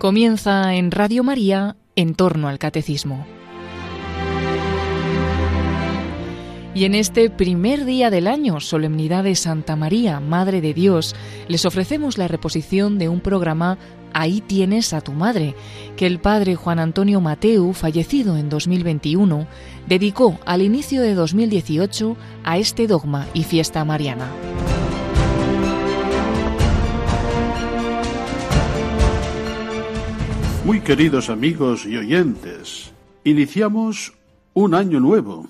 Comienza 0.00 0.74
en 0.76 0.92
Radio 0.92 1.22
María 1.22 1.76
en 1.94 2.14
torno 2.14 2.48
al 2.48 2.58
catecismo. 2.58 3.26
Y 6.74 6.86
en 6.86 6.94
este 6.94 7.28
primer 7.28 7.84
día 7.84 8.08
del 8.08 8.26
año, 8.26 8.60
solemnidad 8.60 9.24
de 9.24 9.34
Santa 9.34 9.76
María, 9.76 10.18
Madre 10.18 10.62
de 10.62 10.72
Dios, 10.72 11.14
les 11.48 11.66
ofrecemos 11.66 12.16
la 12.16 12.28
reposición 12.28 12.98
de 12.98 13.10
un 13.10 13.20
programa 13.20 13.76
Ahí 14.14 14.40
tienes 14.40 14.94
a 14.94 15.02
tu 15.02 15.12
madre, 15.12 15.54
que 15.98 16.06
el 16.06 16.18
padre 16.18 16.56
Juan 16.56 16.78
Antonio 16.78 17.20
Mateu, 17.20 17.74
fallecido 17.74 18.38
en 18.38 18.48
2021, 18.48 19.46
dedicó 19.86 20.40
al 20.46 20.62
inicio 20.62 21.02
de 21.02 21.12
2018 21.12 22.16
a 22.42 22.56
este 22.56 22.86
dogma 22.86 23.26
y 23.34 23.44
fiesta 23.44 23.84
mariana. 23.84 24.30
Muy 30.70 30.82
queridos 30.82 31.30
amigos 31.30 31.84
y 31.84 31.96
oyentes, 31.96 32.92
iniciamos 33.24 34.12
un 34.54 34.72
año 34.72 35.00
nuevo. 35.00 35.48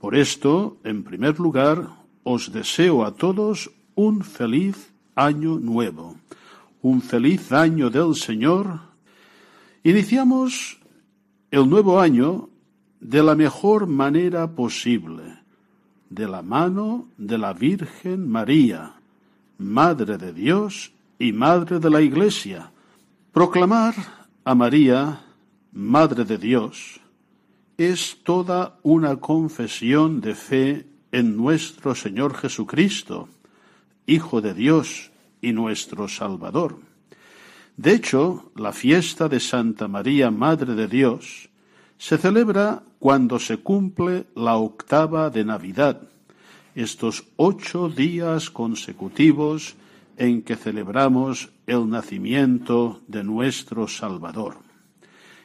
Por 0.00 0.16
esto, 0.16 0.78
en 0.82 1.04
primer 1.04 1.38
lugar, 1.38 1.86
os 2.24 2.50
deseo 2.50 3.04
a 3.04 3.14
todos 3.14 3.70
un 3.94 4.24
feliz 4.24 4.92
año 5.14 5.60
nuevo, 5.60 6.16
un 6.82 7.00
feliz 7.02 7.52
año 7.52 7.88
del 7.88 8.16
Señor. 8.16 8.80
Iniciamos 9.84 10.80
el 11.52 11.70
nuevo 11.70 12.00
año 12.00 12.50
de 12.98 13.22
la 13.22 13.36
mejor 13.36 13.86
manera 13.86 14.50
posible, 14.56 15.38
de 16.10 16.26
la 16.26 16.42
mano 16.42 17.06
de 17.16 17.38
la 17.38 17.52
Virgen 17.52 18.28
María, 18.28 18.94
Madre 19.56 20.18
de 20.18 20.32
Dios 20.32 20.90
y 21.16 21.32
Madre 21.32 21.78
de 21.78 21.90
la 21.90 22.00
Iglesia. 22.00 22.72
Proclamar 23.30 24.17
a 24.48 24.54
María, 24.54 25.20
Madre 25.72 26.24
de 26.24 26.38
Dios, 26.38 27.02
es 27.76 28.16
toda 28.22 28.78
una 28.82 29.16
confesión 29.16 30.22
de 30.22 30.34
fe 30.34 30.86
en 31.12 31.36
nuestro 31.36 31.94
Señor 31.94 32.34
Jesucristo, 32.34 33.28
Hijo 34.06 34.40
de 34.40 34.54
Dios 34.54 35.10
y 35.42 35.52
nuestro 35.52 36.08
Salvador. 36.08 36.78
De 37.76 37.92
hecho, 37.92 38.50
la 38.56 38.72
fiesta 38.72 39.28
de 39.28 39.38
Santa 39.38 39.86
María, 39.86 40.30
Madre 40.30 40.74
de 40.74 40.88
Dios, 40.88 41.50
se 41.98 42.16
celebra 42.16 42.82
cuando 42.98 43.38
se 43.38 43.58
cumple 43.58 44.28
la 44.34 44.56
octava 44.56 45.28
de 45.28 45.44
Navidad, 45.44 46.08
estos 46.74 47.22
ocho 47.36 47.90
días 47.90 48.48
consecutivos 48.48 49.76
en 50.18 50.42
que 50.42 50.56
celebramos 50.56 51.50
el 51.66 51.88
nacimiento 51.88 53.00
de 53.06 53.22
nuestro 53.22 53.86
Salvador. 53.86 54.58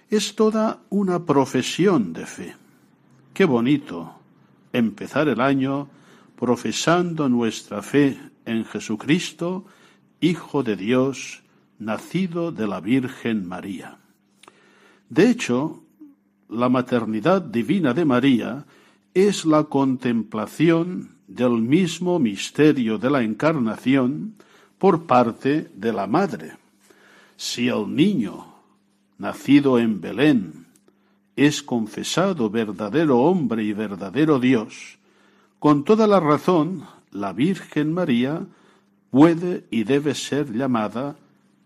Es 0.09 0.35
toda 0.35 0.81
una 0.89 1.25
profesión 1.25 2.11
de 2.11 2.25
fe. 2.25 2.55
Qué 3.33 3.45
bonito 3.45 4.15
empezar 4.73 5.27
el 5.27 5.41
año 5.41 5.89
profesando 6.35 7.30
nuestra 7.30 7.83
fe 7.83 8.17
en 8.45 8.65
Jesucristo, 8.65 9.65
Hijo 10.19 10.63
de 10.63 10.75
Dios, 10.75 11.43
nacido 11.77 12.52
de 12.52 12.65
la 12.65 12.80
Virgen 12.80 13.47
María. 13.47 13.97
De 15.09 15.30
hecho, 15.30 15.83
la 16.49 16.69
maternidad 16.69 17.41
divina 17.41 17.93
de 17.93 18.05
María 18.05 18.65
es 19.13 19.45
la 19.45 19.65
contemplación 19.65 21.17
del 21.27 21.61
mismo 21.61 22.17
misterio 22.17 22.97
de 22.97 23.09
la 23.11 23.21
encarnación 23.21 24.35
por 24.77 25.05
parte 25.05 25.71
de 25.75 25.93
la 25.93 26.07
madre. 26.07 26.57
Si 27.38 27.67
el 27.67 27.95
niño, 27.95 28.45
nacido 29.17 29.80
en 29.80 30.02
Belén, 30.02 30.67
es 31.36 31.64
confesado 31.64 32.49
verdadero 32.49 33.20
hombre 33.20 33.64
y 33.64 33.73
verdadero 33.73 34.39
Dios, 34.39 34.98
con 35.59 35.83
toda 35.83 36.08
la 36.08 36.20
razón, 36.20 36.86
la 37.11 37.33
Virgen 37.33 37.93
María 37.93 38.45
puede 39.09 39.65
y 39.71 39.83
debe 39.83 40.15
ser 40.15 40.52
llamada 40.52 41.15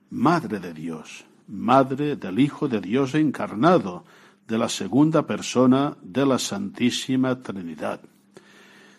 Madre 0.09 0.59
de 0.59 0.73
Dios, 0.73 1.25
Madre 1.47 2.15
del 2.15 2.39
Hijo 2.39 2.67
de 2.67 2.79
Dios 2.79 3.15
encarnado, 3.15 4.03
de 4.47 4.57
la 4.57 4.69
segunda 4.69 5.27
persona 5.27 5.97
de 6.01 6.25
la 6.25 6.39
Santísima 6.39 7.41
Trinidad. 7.41 7.99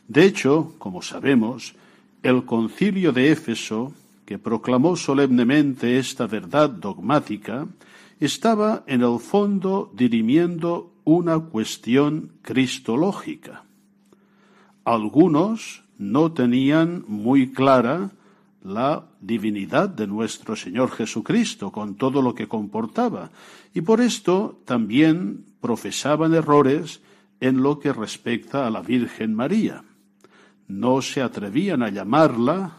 De 0.06 0.24
hecho, 0.24 0.74
como 0.78 1.00
sabemos, 1.00 1.74
el 2.22 2.44
concilio 2.44 3.12
de 3.12 3.30
Éfeso 3.30 3.92
que 4.28 4.38
proclamó 4.38 4.94
solemnemente 4.94 5.98
esta 5.98 6.26
verdad 6.26 6.68
dogmática, 6.68 7.66
estaba 8.20 8.84
en 8.86 9.00
el 9.00 9.18
fondo 9.20 9.90
dirimiendo 9.94 10.92
una 11.04 11.38
cuestión 11.38 12.32
cristológica. 12.42 13.64
Algunos 14.84 15.82
no 15.96 16.32
tenían 16.32 17.06
muy 17.08 17.52
clara 17.52 18.10
la 18.62 19.06
divinidad 19.22 19.88
de 19.88 20.06
nuestro 20.06 20.56
Señor 20.56 20.90
Jesucristo 20.90 21.72
con 21.72 21.94
todo 21.94 22.20
lo 22.20 22.34
que 22.34 22.48
comportaba, 22.48 23.30
y 23.72 23.80
por 23.80 24.02
esto 24.02 24.60
también 24.66 25.46
profesaban 25.62 26.34
errores 26.34 27.00
en 27.40 27.62
lo 27.62 27.78
que 27.78 27.94
respecta 27.94 28.66
a 28.66 28.70
la 28.70 28.82
Virgen 28.82 29.34
María. 29.34 29.84
No 30.68 31.02
se 31.02 31.22
atrevían 31.22 31.82
a 31.82 31.88
llamarla 31.88 32.72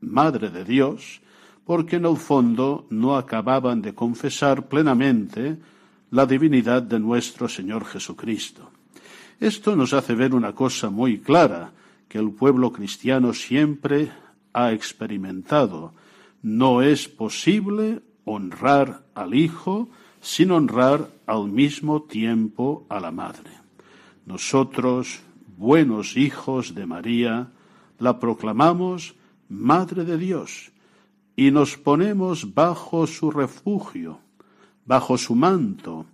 Madre 0.00 0.50
de 0.50 0.64
Dios, 0.64 1.20
porque 1.64 1.96
en 1.96 2.06
el 2.06 2.16
fondo 2.16 2.86
no 2.90 3.16
acababan 3.16 3.82
de 3.82 3.94
confesar 3.94 4.68
plenamente 4.68 5.58
la 6.10 6.24
divinidad 6.24 6.82
de 6.82 6.98
nuestro 6.98 7.48
Señor 7.48 7.84
Jesucristo. 7.84 8.70
Esto 9.38 9.76
nos 9.76 9.92
hace 9.92 10.14
ver 10.14 10.34
una 10.34 10.54
cosa 10.54 10.90
muy 10.90 11.20
clara 11.20 11.72
que 12.08 12.18
el 12.18 12.30
pueblo 12.30 12.72
cristiano 12.72 13.34
siempre 13.34 14.10
ha 14.52 14.72
experimentado. 14.72 15.92
No 16.42 16.82
es 16.82 17.06
posible 17.08 18.00
honrar 18.24 19.04
al 19.14 19.34
Hijo 19.34 19.90
sin 20.20 20.50
honrar 20.50 21.10
al 21.26 21.48
mismo 21.48 22.02
tiempo 22.02 22.86
a 22.88 22.98
la 22.98 23.10
Madre. 23.10 23.50
Nosotros, 24.26 25.20
buenos 25.58 26.16
hijos 26.16 26.76
de 26.76 26.86
María, 26.86 27.50
la 27.98 28.20
proclamamos 28.20 29.16
Madre 29.48 30.04
de 30.04 30.16
Dios, 30.16 30.70
y 31.34 31.50
nos 31.50 31.76
ponemos 31.76 32.54
bajo 32.54 33.08
su 33.08 33.32
refugio, 33.32 34.20
bajo 34.86 35.18
su 35.18 35.34
manto, 35.34 36.06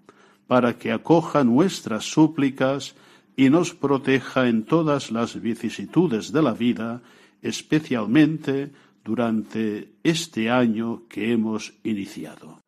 para 0.46 0.78
que 0.78 0.92
acoja 0.92 1.44
nuestras 1.44 2.04
súplicas 2.04 2.94
y 3.36 3.50
nos 3.50 3.74
proteja 3.74 4.48
en 4.48 4.64
todas 4.64 5.10
las 5.10 5.38
vicisitudes 5.40 6.32
de 6.32 6.42
la 6.42 6.54
vida, 6.54 7.02
especialmente 7.42 8.72
durante 9.04 9.92
este 10.02 10.50
año 10.50 11.02
que 11.08 11.32
hemos 11.32 11.74
iniciado. 11.84 12.63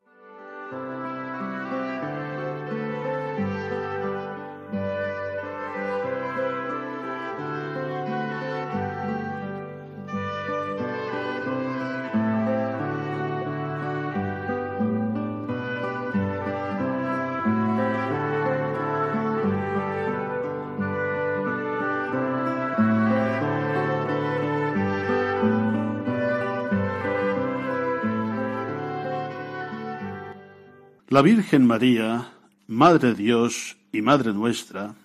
La 31.17 31.23
Virgen 31.23 31.67
María, 31.67 32.31
Madre 32.67 33.15
de 33.15 33.15
Dios 33.15 33.79
y 33.91 34.03
Madre 34.03 34.35
nuestra, 34.35 34.97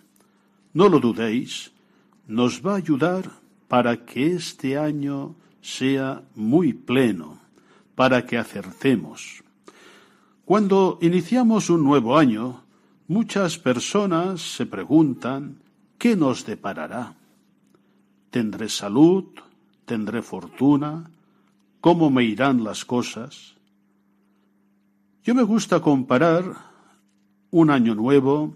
no 0.73 0.89
lo 0.89 0.99
dudéis, 0.99 1.71
nos 2.27 2.61
va 2.61 2.73
a 2.73 2.83
ayudar 2.83 3.31
para 3.69 4.05
que 4.05 4.33
este 4.33 4.77
año 4.77 5.35
sea 5.61 6.21
muy 6.35 6.73
pleno, 6.73 7.39
para 7.95 8.25
que 8.25 8.37
acertemos. 8.37 9.41
Cuando 10.43 10.99
iniciamos 11.01 11.69
un 11.69 11.81
nuevo 11.85 12.17
año, 12.17 12.61
muchas 13.07 13.57
personas 13.57 14.41
se 14.41 14.65
preguntan 14.65 15.59
¿qué 15.97 16.17
nos 16.17 16.45
deparará? 16.45 17.15
¿Tendré 18.31 18.67
salud? 18.67 19.27
¿Tendré 19.85 20.21
fortuna? 20.21 21.09
¿Cómo 21.79 22.09
me 22.09 22.25
irán 22.25 22.65
las 22.65 22.83
cosas? 22.83 23.55
Yo 25.23 25.35
me 25.35 25.43
gusta 25.43 25.81
comparar 25.81 26.55
un 27.51 27.69
año 27.69 27.93
nuevo 27.93 28.55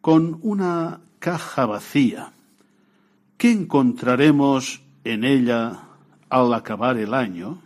con 0.00 0.40
una 0.42 1.00
caja 1.20 1.64
vacía. 1.64 2.32
¿Qué 3.36 3.52
encontraremos 3.52 4.82
en 5.04 5.22
ella 5.22 5.84
al 6.28 6.52
acabar 6.54 6.96
el 6.96 7.14
año? 7.14 7.62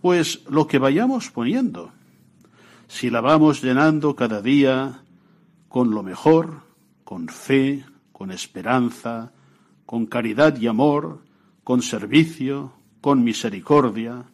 Pues 0.00 0.42
lo 0.50 0.66
que 0.66 0.78
vayamos 0.78 1.30
poniendo. 1.30 1.92
si 2.88 3.08
la 3.08 3.20
vamos 3.20 3.62
llenando 3.62 4.16
cada 4.16 4.42
día 4.42 5.04
con 5.68 5.92
lo 5.92 6.02
mejor, 6.02 6.62
con 7.04 7.28
fe, 7.28 7.84
con 8.10 8.32
esperanza, 8.32 9.32
con 9.86 10.06
caridad 10.06 10.60
y 10.60 10.66
amor, 10.66 11.20
con 11.62 11.82
servicio, 11.82 12.72
con 13.00 13.22
misericordia, 13.22 14.24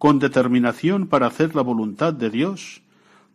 con 0.00 0.18
determinación 0.18 1.08
para 1.08 1.26
hacer 1.26 1.54
la 1.54 1.60
voluntad 1.60 2.14
de 2.14 2.30
Dios, 2.30 2.80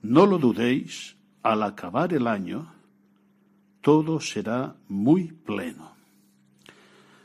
no 0.01 0.25
lo 0.25 0.39
dudéis, 0.39 1.15
al 1.44 1.62
acabar 1.62 2.12
el 2.12 2.25
año, 2.25 2.73
todo 3.81 4.19
será 4.19 4.73
muy 4.88 5.25
pleno. 5.25 5.91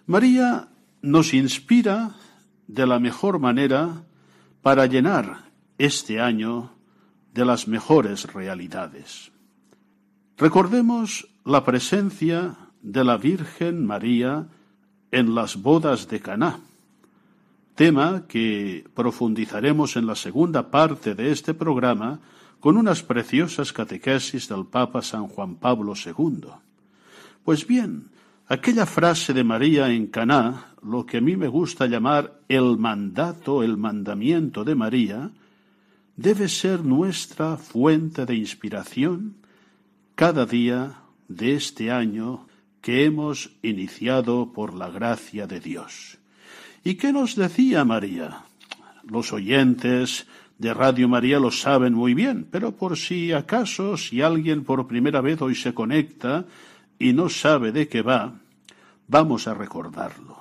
María 0.04 0.68
nos 1.00 1.32
inspira 1.32 2.16
de 2.66 2.86
la 2.86 2.98
mejor 2.98 3.38
manera 3.38 4.02
para 4.60 4.84
llenar 4.84 5.50
este 5.78 6.20
año 6.20 6.72
de 7.32 7.46
las 7.46 7.66
mejores 7.66 8.30
realidades. 8.34 9.32
Recordemos 10.36 11.28
la 11.46 11.64
presencia 11.64 12.58
de 12.82 13.04
la 13.04 13.16
Virgen 13.16 13.86
María 13.86 14.48
en 15.10 15.34
las 15.34 15.56
bodas 15.56 16.08
de 16.08 16.20
Caná, 16.20 16.60
tema 17.80 18.26
que 18.28 18.84
profundizaremos 18.92 19.96
en 19.96 20.04
la 20.04 20.14
segunda 20.14 20.70
parte 20.70 21.14
de 21.14 21.32
este 21.32 21.54
programa 21.54 22.20
con 22.60 22.76
unas 22.76 23.02
preciosas 23.02 23.72
catequesis 23.72 24.50
del 24.50 24.66
Papa 24.66 25.00
San 25.00 25.28
Juan 25.28 25.54
Pablo 25.54 25.94
II. 25.96 26.44
Pues 27.42 27.66
bien, 27.66 28.10
aquella 28.48 28.84
frase 28.84 29.32
de 29.32 29.44
María 29.44 29.88
en 29.88 30.08
Caná, 30.08 30.74
lo 30.82 31.06
que 31.06 31.16
a 31.16 31.20
mí 31.22 31.38
me 31.38 31.48
gusta 31.48 31.86
llamar 31.86 32.42
el 32.50 32.76
mandato, 32.76 33.62
el 33.62 33.78
mandamiento 33.78 34.62
de 34.62 34.74
María, 34.74 35.30
debe 36.16 36.48
ser 36.48 36.84
nuestra 36.84 37.56
fuente 37.56 38.26
de 38.26 38.34
inspiración 38.34 39.36
cada 40.16 40.44
día 40.44 41.00
de 41.28 41.54
este 41.54 41.90
año 41.90 42.46
que 42.82 43.06
hemos 43.06 43.56
iniciado 43.62 44.52
por 44.52 44.74
la 44.74 44.90
gracia 44.90 45.46
de 45.46 45.60
Dios. 45.60 46.19
¿Y 46.82 46.94
qué 46.94 47.12
nos 47.12 47.36
decía 47.36 47.84
María? 47.84 48.44
Los 49.04 49.32
oyentes 49.32 50.26
de 50.58 50.72
Radio 50.72 51.08
María 51.08 51.38
lo 51.38 51.50
saben 51.50 51.92
muy 51.92 52.14
bien, 52.14 52.46
pero 52.50 52.72
por 52.72 52.96
si 52.96 53.32
acaso, 53.32 53.96
si 53.96 54.22
alguien 54.22 54.64
por 54.64 54.86
primera 54.86 55.20
vez 55.20 55.42
hoy 55.42 55.54
se 55.54 55.74
conecta 55.74 56.46
y 56.98 57.12
no 57.12 57.28
sabe 57.28 57.72
de 57.72 57.88
qué 57.88 58.02
va, 58.02 58.34
vamos 59.08 59.46
a 59.46 59.54
recordarlo. 59.54 60.38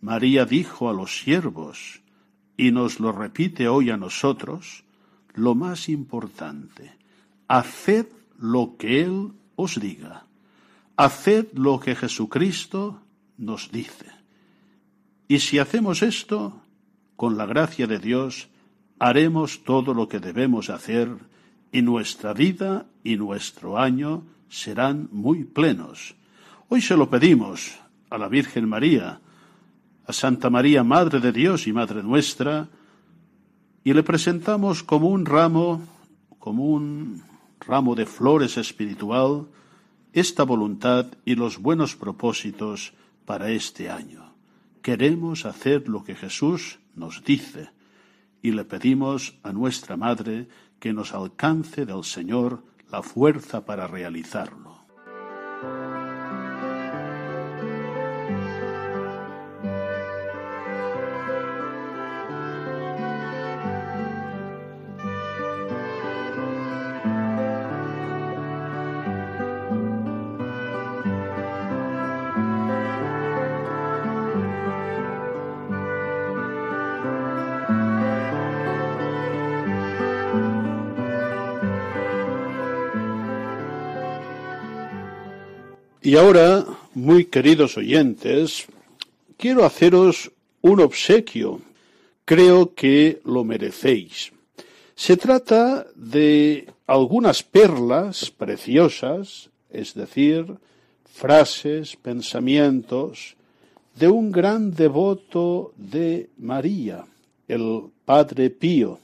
María 0.00 0.46
dijo 0.46 0.88
a 0.88 0.94
los 0.94 1.18
siervos, 1.18 2.00
y 2.56 2.70
nos 2.70 3.00
lo 3.00 3.12
repite 3.12 3.68
hoy 3.68 3.90
a 3.90 3.96
nosotros, 3.96 4.84
lo 5.34 5.54
más 5.54 5.88
importante, 5.88 6.92
haced 7.48 8.06
lo 8.38 8.76
que 8.78 9.02
Él 9.02 9.32
os 9.56 9.80
diga, 9.80 10.24
haced 10.96 11.46
lo 11.54 11.80
que 11.80 11.94
Jesucristo 11.94 13.00
nos 13.38 13.70
dice. 13.70 14.19
Y 15.30 15.38
si 15.38 15.60
hacemos 15.60 16.02
esto, 16.02 16.60
con 17.14 17.36
la 17.36 17.46
gracia 17.46 17.86
de 17.86 18.00
Dios, 18.00 18.48
haremos 18.98 19.62
todo 19.62 19.94
lo 19.94 20.08
que 20.08 20.18
debemos 20.18 20.70
hacer 20.70 21.08
y 21.70 21.82
nuestra 21.82 22.32
vida 22.32 22.86
y 23.04 23.14
nuestro 23.14 23.78
año 23.78 24.24
serán 24.48 25.08
muy 25.12 25.44
plenos. 25.44 26.16
Hoy 26.68 26.80
se 26.80 26.96
lo 26.96 27.08
pedimos 27.08 27.78
a 28.10 28.18
la 28.18 28.26
Virgen 28.26 28.68
María, 28.68 29.20
a 30.04 30.12
Santa 30.12 30.50
María, 30.50 30.82
Madre 30.82 31.20
de 31.20 31.30
Dios 31.30 31.68
y 31.68 31.72
Madre 31.72 32.02
nuestra, 32.02 32.66
y 33.84 33.92
le 33.92 34.02
presentamos 34.02 34.82
como 34.82 35.10
un 35.10 35.24
ramo, 35.26 35.80
como 36.40 36.64
un 36.64 37.22
ramo 37.60 37.94
de 37.94 38.06
flores 38.06 38.56
espiritual, 38.56 39.46
esta 40.12 40.42
voluntad 40.42 41.06
y 41.24 41.36
los 41.36 41.58
buenos 41.58 41.94
propósitos 41.94 42.94
para 43.24 43.52
este 43.52 43.88
año. 43.88 44.29
Queremos 44.82 45.44
hacer 45.44 45.88
lo 45.88 46.04
que 46.04 46.14
Jesús 46.14 46.80
nos 46.94 47.22
dice 47.24 47.70
y 48.42 48.52
le 48.52 48.64
pedimos 48.64 49.38
a 49.42 49.52
nuestra 49.52 49.96
Madre 49.96 50.48
que 50.78 50.92
nos 50.92 51.12
alcance 51.12 51.84
del 51.84 52.04
Señor 52.04 52.64
la 52.90 53.02
fuerza 53.02 53.64
para 53.64 53.86
realizarlo. 53.86 54.80
Y 86.10 86.16
ahora, 86.16 86.66
muy 86.94 87.26
queridos 87.26 87.76
oyentes, 87.76 88.66
quiero 89.36 89.64
haceros 89.64 90.32
un 90.60 90.80
obsequio. 90.80 91.60
Creo 92.24 92.74
que 92.74 93.20
lo 93.24 93.44
merecéis. 93.44 94.32
Se 94.96 95.16
trata 95.16 95.86
de 95.94 96.66
algunas 96.88 97.44
perlas 97.44 98.28
preciosas, 98.28 99.50
es 99.70 99.94
decir, 99.94 100.46
frases, 101.04 101.94
pensamientos, 101.94 103.36
de 103.94 104.08
un 104.08 104.32
gran 104.32 104.74
devoto 104.74 105.72
de 105.76 106.28
María, 106.38 107.04
el 107.46 107.82
Padre 108.04 108.50
Pío, 108.50 108.98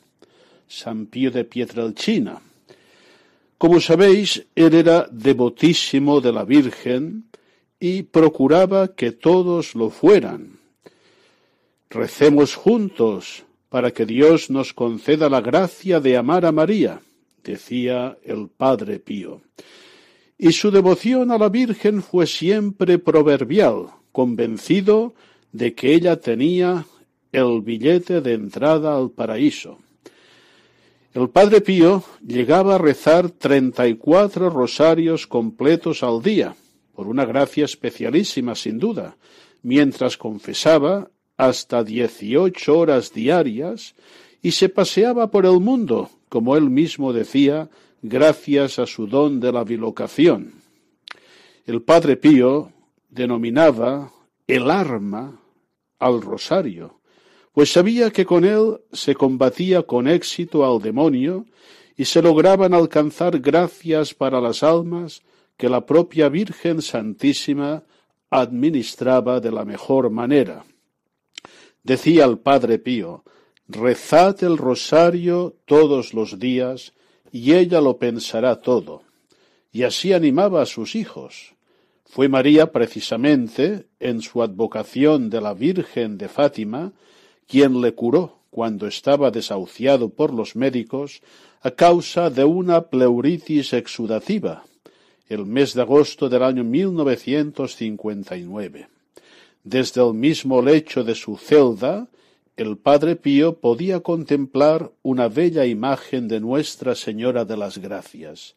San 0.66 1.06
Pío 1.06 1.30
de 1.30 1.44
Pietrelcina. 1.44 2.40
Como 3.58 3.80
sabéis, 3.80 4.46
él 4.54 4.74
era 4.74 5.08
devotísimo 5.10 6.20
de 6.20 6.32
la 6.32 6.44
Virgen 6.44 7.24
y 7.80 8.02
procuraba 8.02 8.94
que 8.94 9.12
todos 9.12 9.74
lo 9.74 9.88
fueran. 9.88 10.58
Recemos 11.88 12.54
juntos 12.54 13.44
para 13.70 13.92
que 13.92 14.04
Dios 14.04 14.50
nos 14.50 14.74
conceda 14.74 15.28
la 15.28 15.40
gracia 15.40 16.00
de 16.00 16.16
amar 16.16 16.44
a 16.44 16.52
María, 16.52 17.00
decía 17.42 18.18
el 18.24 18.48
Padre 18.48 18.98
Pío. 18.98 19.40
Y 20.36 20.52
su 20.52 20.70
devoción 20.70 21.30
a 21.30 21.38
la 21.38 21.48
Virgen 21.48 22.02
fue 22.02 22.26
siempre 22.26 22.98
proverbial, 22.98 23.86
convencido 24.12 25.14
de 25.52 25.74
que 25.74 25.94
ella 25.94 26.20
tenía 26.20 26.86
el 27.32 27.62
billete 27.62 28.20
de 28.20 28.34
entrada 28.34 28.96
al 28.96 29.10
paraíso. 29.10 29.78
El 31.16 31.30
Padre 31.30 31.62
Pío 31.62 32.04
llegaba 32.20 32.74
a 32.74 32.78
rezar 32.78 33.30
treinta 33.30 33.88
y 33.88 33.94
cuatro 33.94 34.50
rosarios 34.50 35.26
completos 35.26 36.02
al 36.02 36.20
día, 36.20 36.54
por 36.94 37.06
una 37.06 37.24
gracia 37.24 37.64
especialísima 37.64 38.54
sin 38.54 38.78
duda, 38.78 39.16
mientras 39.62 40.18
confesaba 40.18 41.10
hasta 41.38 41.82
dieciocho 41.82 42.78
horas 42.78 43.14
diarias 43.14 43.94
y 44.42 44.50
se 44.50 44.68
paseaba 44.68 45.30
por 45.30 45.46
el 45.46 45.58
mundo, 45.58 46.10
como 46.28 46.54
él 46.54 46.68
mismo 46.68 47.14
decía, 47.14 47.70
gracias 48.02 48.78
a 48.78 48.84
su 48.84 49.06
don 49.06 49.40
de 49.40 49.52
la 49.52 49.64
bilocación. 49.64 50.52
El 51.64 51.80
Padre 51.80 52.18
Pío 52.18 52.72
denominaba 53.08 54.12
el 54.46 54.70
arma 54.70 55.40
al 55.98 56.20
rosario, 56.20 56.95
pues 57.56 57.72
sabía 57.72 58.10
que 58.10 58.26
con 58.26 58.44
él 58.44 58.82
se 58.92 59.14
combatía 59.14 59.82
con 59.82 60.08
éxito 60.08 60.66
al 60.66 60.78
demonio 60.82 61.46
y 61.96 62.04
se 62.04 62.20
lograban 62.20 62.74
alcanzar 62.74 63.38
gracias 63.38 64.12
para 64.12 64.42
las 64.42 64.62
almas 64.62 65.22
que 65.56 65.70
la 65.70 65.86
propia 65.86 66.28
Virgen 66.28 66.82
Santísima 66.82 67.82
administraba 68.28 69.40
de 69.40 69.52
la 69.52 69.64
mejor 69.64 70.10
manera. 70.10 70.66
Decía 71.82 72.26
el 72.26 72.36
Padre 72.36 72.78
Pío, 72.78 73.24
rezad 73.68 74.44
el 74.44 74.58
rosario 74.58 75.56
todos 75.64 76.12
los 76.12 76.38
días 76.38 76.92
y 77.32 77.54
ella 77.54 77.80
lo 77.80 77.96
pensará 77.96 78.60
todo. 78.60 79.02
Y 79.72 79.84
así 79.84 80.12
animaba 80.12 80.60
a 80.60 80.66
sus 80.66 80.94
hijos. 80.94 81.54
Fue 82.04 82.28
María 82.28 82.70
precisamente, 82.70 83.86
en 83.98 84.20
su 84.20 84.42
advocación 84.42 85.30
de 85.30 85.40
la 85.40 85.54
Virgen 85.54 86.18
de 86.18 86.28
Fátima, 86.28 86.92
quien 87.46 87.80
le 87.80 87.94
curó 87.94 88.40
cuando 88.50 88.86
estaba 88.86 89.30
desahuciado 89.30 90.08
por 90.08 90.32
los 90.32 90.56
médicos 90.56 91.20
a 91.62 91.70
causa 91.70 92.30
de 92.30 92.44
una 92.44 92.88
pleuritis 92.88 93.72
exudativa, 93.72 94.64
el 95.28 95.46
mes 95.46 95.74
de 95.74 95.82
agosto 95.82 96.28
del 96.28 96.42
año 96.42 96.64
1959. 96.64 98.88
Desde 99.64 100.06
el 100.06 100.14
mismo 100.14 100.62
lecho 100.62 101.04
de 101.04 101.14
su 101.14 101.36
celda, 101.36 102.08
el 102.56 102.78
Padre 102.78 103.16
Pío 103.16 103.58
podía 103.58 104.00
contemplar 104.00 104.90
una 105.02 105.28
bella 105.28 105.66
imagen 105.66 106.28
de 106.28 106.40
Nuestra 106.40 106.94
Señora 106.94 107.44
de 107.44 107.56
las 107.56 107.78
Gracias, 107.78 108.54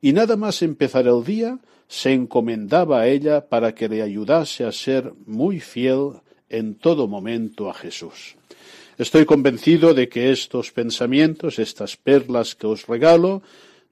y 0.00 0.12
nada 0.12 0.36
más 0.36 0.62
empezar 0.62 1.06
el 1.06 1.22
día 1.24 1.58
se 1.88 2.12
encomendaba 2.12 3.02
a 3.02 3.06
ella 3.06 3.48
para 3.48 3.74
que 3.74 3.88
le 3.88 4.02
ayudase 4.02 4.64
a 4.64 4.72
ser 4.72 5.12
muy 5.26 5.60
fiel 5.60 6.14
en 6.48 6.74
todo 6.74 7.08
momento 7.08 7.68
a 7.68 7.74
Jesús. 7.74 8.36
Estoy 8.98 9.26
convencido 9.26 9.92
de 9.92 10.08
que 10.08 10.30
estos 10.30 10.72
pensamientos, 10.72 11.58
estas 11.58 11.96
perlas 11.96 12.54
que 12.54 12.66
os 12.66 12.86
regalo, 12.86 13.42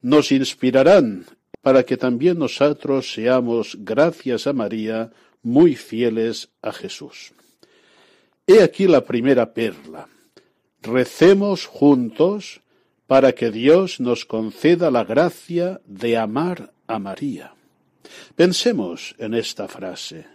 nos 0.01 0.33
inspirarán 0.33 1.27
para 1.61 1.85
que 1.85 1.97
también 1.97 2.39
nosotros 2.39 3.13
seamos, 3.13 3.77
gracias 3.81 4.47
a 4.47 4.53
María, 4.53 5.11
muy 5.43 5.77
fieles 5.77 6.51
a 6.63 6.73
Jesús. 6.73 7.33
He 8.47 8.63
aquí 8.63 8.87
la 8.87 9.05
primera 9.05 9.55
perla. 9.55 10.09
Recemos 10.83 11.67
juntos 11.67 12.61
para 13.07 13.33
que 13.33 13.51
Dios 13.51 14.01
nos 14.01 14.25
conceda 14.25 14.91
la 14.91 15.05
gracia 15.05 15.81
de 15.87 16.17
amar 16.17 16.73
a 16.87 16.99
María. 16.99 17.55
Pensemos 18.37 19.15
en 19.19 19.35
esta 19.35 19.69
frase. 19.69 20.34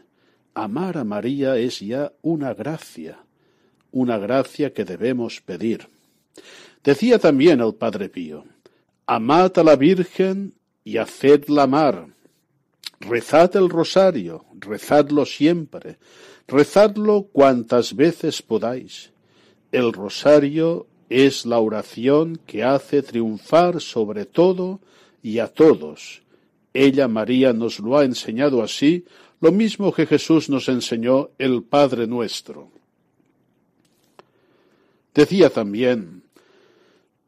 Amar 0.54 0.98
a 0.98 1.04
María 1.04 1.58
es 1.58 1.80
ya 1.80 2.12
una 2.22 2.54
gracia, 2.54 3.20
una 3.92 4.18
gracia 4.18 4.74
que 4.74 4.86
debemos 4.86 5.42
pedir. 5.42 5.88
Decía 6.84 7.20
también 7.20 7.62
el 7.62 7.76
Padre 7.76 8.10
Pío, 8.10 8.46
amad 9.06 9.58
a 9.58 9.64
la 9.64 9.76
Virgen 9.76 10.54
y 10.84 10.98
hacedla 10.98 11.64
amar. 11.64 12.08
Rezad 13.00 13.56
el 13.56 13.70
rosario, 13.70 14.46
rezadlo 14.60 15.26
siempre, 15.26 15.98
rezadlo 16.48 17.28
cuantas 17.32 17.96
veces 17.96 18.42
podáis. 18.42 19.12
El 19.72 19.94
rosario 19.94 20.88
es 21.10 21.46
la 21.46 21.60
oración 21.60 22.40
que 22.46 22.64
hace 22.64 23.02
triunfar 23.02 23.82
sobre 23.82 24.26
todo 24.26 24.80
y 25.24 25.40
a 25.40 25.48
todos. 25.48 26.22
Ella, 26.74 27.08
María, 27.08 27.52
nos 27.54 27.80
lo 27.80 27.98
ha 27.98 28.04
enseñado 28.04 28.62
así, 28.62 29.06
lo 29.42 29.52
mismo 29.52 29.94
que 29.94 30.06
Jesús 30.06 30.50
nos 30.50 30.68
enseñó 30.70 31.30
el 31.38 31.64
Padre 31.64 32.08
nuestro. 32.08 32.70
Decía 35.14 35.50
también, 35.50 36.24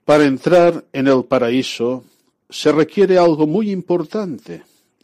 para 0.06 0.26
entrar 0.26 0.86
en 0.94 1.08
el 1.08 1.24
paraíso 1.26 2.04
se 2.50 2.72
requiere 2.72 3.18
algo 3.18 3.48
muy 3.48 3.72
importante. 3.72 4.64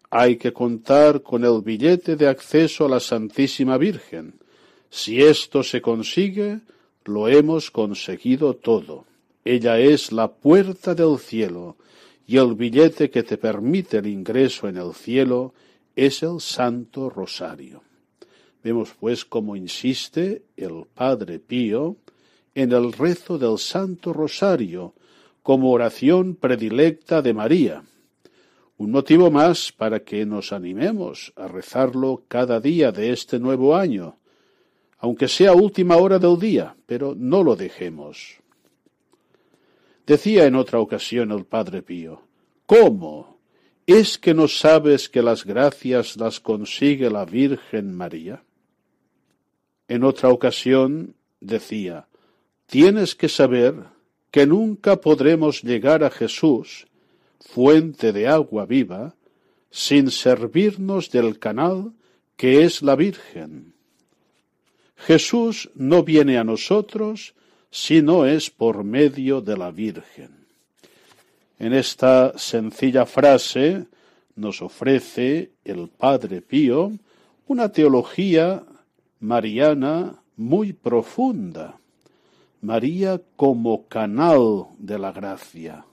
Hay 0.10 0.38
que 0.38 0.54
contar 0.54 1.22
con 1.22 1.44
el 1.44 1.62
billete 1.62 2.16
de 2.16 2.28
acceso 2.28 2.86
a 2.86 2.90
la 2.90 3.00
Santísima 3.00 3.78
Virgen. 3.78 4.36
Si 4.90 5.22
esto 5.22 5.64
se 5.64 5.82
consigue, 5.82 6.60
lo 7.06 7.28
hemos 7.28 7.72
conseguido 7.72 8.54
todo. 8.54 9.06
Ella 9.44 9.80
es 9.80 10.12
la 10.12 10.30
puerta 10.30 10.94
del 10.94 11.18
cielo 11.20 11.78
y 12.26 12.38
el 12.38 12.56
billete 12.56 13.10
que 13.10 13.24
te 13.24 13.38
permite 13.38 13.98
el 13.98 14.08
ingreso 14.08 14.68
en 14.68 14.78
el 14.78 14.94
cielo 14.94 15.54
es 15.98 16.22
el 16.22 16.40
Santo 16.40 17.10
Rosario. 17.10 17.82
Vemos 18.64 18.94
pues 19.00 19.26
cómo 19.26 19.56
insiste 19.56 20.44
el 20.56 20.86
Padre 20.94 21.40
Pío 21.40 21.98
en 22.54 22.72
el 22.72 22.94
rezo 22.94 23.40
del 23.40 23.58
Santo 23.58 24.14
Rosario 24.14 24.94
como 25.42 25.72
oración 25.72 26.36
predilecta 26.36 27.24
de 27.24 27.34
María. 27.34 27.84
Un 28.78 28.92
motivo 28.92 29.32
más 29.32 29.72
para 29.72 30.02
que 30.02 30.24
nos 30.24 30.54
animemos 30.54 31.34
a 31.36 31.48
rezarlo 31.48 32.22
cada 32.28 32.60
día 32.60 32.92
de 32.92 33.12
este 33.12 33.40
nuevo 33.40 33.76
año, 33.76 34.18
aunque 35.00 35.28
sea 35.28 35.54
última 35.54 35.98
hora 35.98 36.20
del 36.20 36.38
día, 36.38 36.76
pero 36.86 37.16
no 37.18 37.42
lo 37.44 37.56
dejemos. 37.56 38.38
Decía 40.06 40.46
en 40.46 40.54
otra 40.54 40.80
ocasión 40.80 41.32
el 41.32 41.46
Padre 41.46 41.82
Pío, 41.82 42.22
¿cómo? 42.68 43.37
¿Es 43.88 44.18
que 44.18 44.34
no 44.34 44.50
sabes 44.50 45.08
que 45.08 45.22
las 45.22 45.46
gracias 45.46 46.18
las 46.18 46.42
consigue 46.42 47.10
la 47.10 47.24
Virgen 47.24 47.96
María? 47.96 48.44
En 49.88 50.04
otra 50.04 50.28
ocasión 50.28 51.16
decía, 51.40 52.10
tienes 52.66 53.16
que 53.16 53.30
saber 53.30 53.86
que 54.30 54.46
nunca 54.46 54.98
podremos 54.98 55.64
llegar 55.64 56.04
a 56.04 56.10
Jesús, 56.10 56.86
fuente 57.40 58.12
de 58.12 58.28
agua 58.28 58.66
viva, 58.66 59.16
sin 59.72 60.12
servirnos 60.12 61.10
del 61.10 61.40
canal 61.40 61.94
que 62.36 62.66
es 62.66 62.82
la 62.82 62.98
Virgen. 62.98 63.74
Jesús 64.98 65.72
no 65.76 66.04
viene 66.04 66.38
a 66.38 66.44
nosotros 66.44 67.36
si 67.72 68.02
no 68.02 68.26
es 68.26 68.50
por 68.50 68.84
medio 68.84 69.40
de 69.40 69.56
la 69.56 69.72
Virgen. 69.72 70.37
En 71.60 71.74
esta 71.74 72.38
sencilla 72.38 73.06
frase 73.06 73.88
nos 74.36 74.62
ofrece 74.62 75.52
el 75.66 75.90
Padre 75.90 76.42
Pío 76.42 76.92
una 77.48 77.72
teología 77.72 78.64
mariana 79.20 80.22
muy 80.36 80.74
profunda. 80.74 81.80
María 82.62 83.22
como 83.36 83.88
canal 83.88 84.68
de 84.78 85.00
la 85.00 85.12
gracia. 85.12 85.86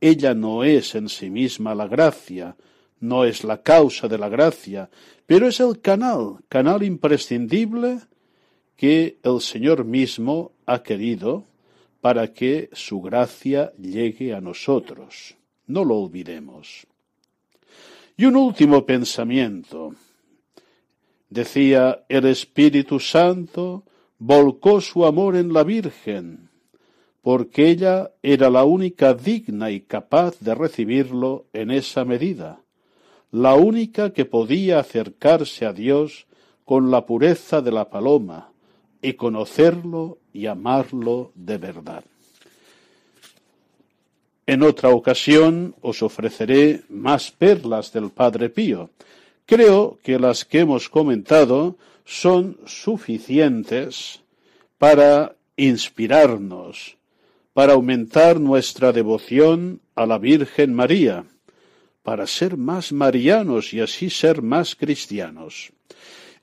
Ella 0.00 0.34
no 0.34 0.64
es 0.64 0.94
en 0.94 1.08
sí 1.08 1.30
misma 1.30 1.74
la 1.74 1.86
gracia, 1.86 2.56
no 3.00 3.24
es 3.24 3.44
la 3.44 3.62
causa 3.62 4.08
de 4.08 4.18
la 4.18 4.28
gracia, 4.28 4.88
pero 5.26 5.46
es 5.46 5.60
el 5.60 5.80
canal, 5.80 6.38
canal 6.48 6.82
imprescindible 6.82 8.00
que 8.76 9.18
el 9.22 9.40
Señor 9.40 9.84
mismo 9.84 10.52
ha 10.66 10.82
querido 10.82 11.44
para 12.00 12.32
que 12.32 12.70
su 12.72 13.00
gracia 13.00 13.72
llegue 13.78 14.34
a 14.34 14.40
nosotros. 14.40 15.36
No 15.66 15.84
lo 15.84 15.96
olvidemos. 15.96 16.86
Y 18.16 18.24
un 18.24 18.36
último 18.36 18.84
pensamiento. 18.84 19.94
Decía, 21.28 22.04
el 22.08 22.26
Espíritu 22.26 22.98
Santo 22.98 23.84
volcó 24.18 24.80
su 24.80 25.06
amor 25.06 25.36
en 25.36 25.52
la 25.52 25.62
Virgen, 25.62 26.50
porque 27.22 27.68
ella 27.68 28.10
era 28.22 28.50
la 28.50 28.64
única 28.64 29.14
digna 29.14 29.70
y 29.70 29.80
capaz 29.80 30.38
de 30.40 30.54
recibirlo 30.54 31.46
en 31.52 31.70
esa 31.70 32.04
medida, 32.04 32.60
la 33.30 33.54
única 33.54 34.12
que 34.12 34.24
podía 34.24 34.80
acercarse 34.80 35.64
a 35.64 35.72
Dios 35.72 36.26
con 36.64 36.90
la 36.90 37.06
pureza 37.06 37.62
de 37.62 37.72
la 37.72 37.88
paloma, 37.90 38.52
y 39.02 39.14
conocerlo 39.14 40.18
y 40.32 40.46
amarlo 40.46 41.32
de 41.34 41.58
verdad. 41.58 42.04
En 44.46 44.62
otra 44.62 44.88
ocasión 44.90 45.76
os 45.80 46.02
ofreceré 46.02 46.82
más 46.88 47.30
perlas 47.30 47.92
del 47.92 48.10
Padre 48.10 48.50
Pío. 48.50 48.90
Creo 49.46 49.98
que 50.02 50.18
las 50.18 50.44
que 50.44 50.60
hemos 50.60 50.88
comentado 50.88 51.76
son 52.04 52.58
suficientes 52.66 54.20
para 54.78 55.36
inspirarnos, 55.56 56.96
para 57.52 57.74
aumentar 57.74 58.40
nuestra 58.40 58.92
devoción 58.92 59.80
a 59.94 60.06
la 60.06 60.18
Virgen 60.18 60.74
María, 60.74 61.24
para 62.02 62.26
ser 62.26 62.56
más 62.56 62.92
marianos 62.92 63.72
y 63.72 63.80
así 63.80 64.10
ser 64.10 64.42
más 64.42 64.74
cristianos. 64.74 65.70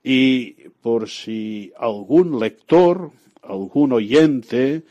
Y 0.10 0.70
por 0.82 1.10
si 1.10 1.74
algún 1.78 2.40
lector, 2.40 3.12
algún 3.42 3.92
oyente, 3.92 4.84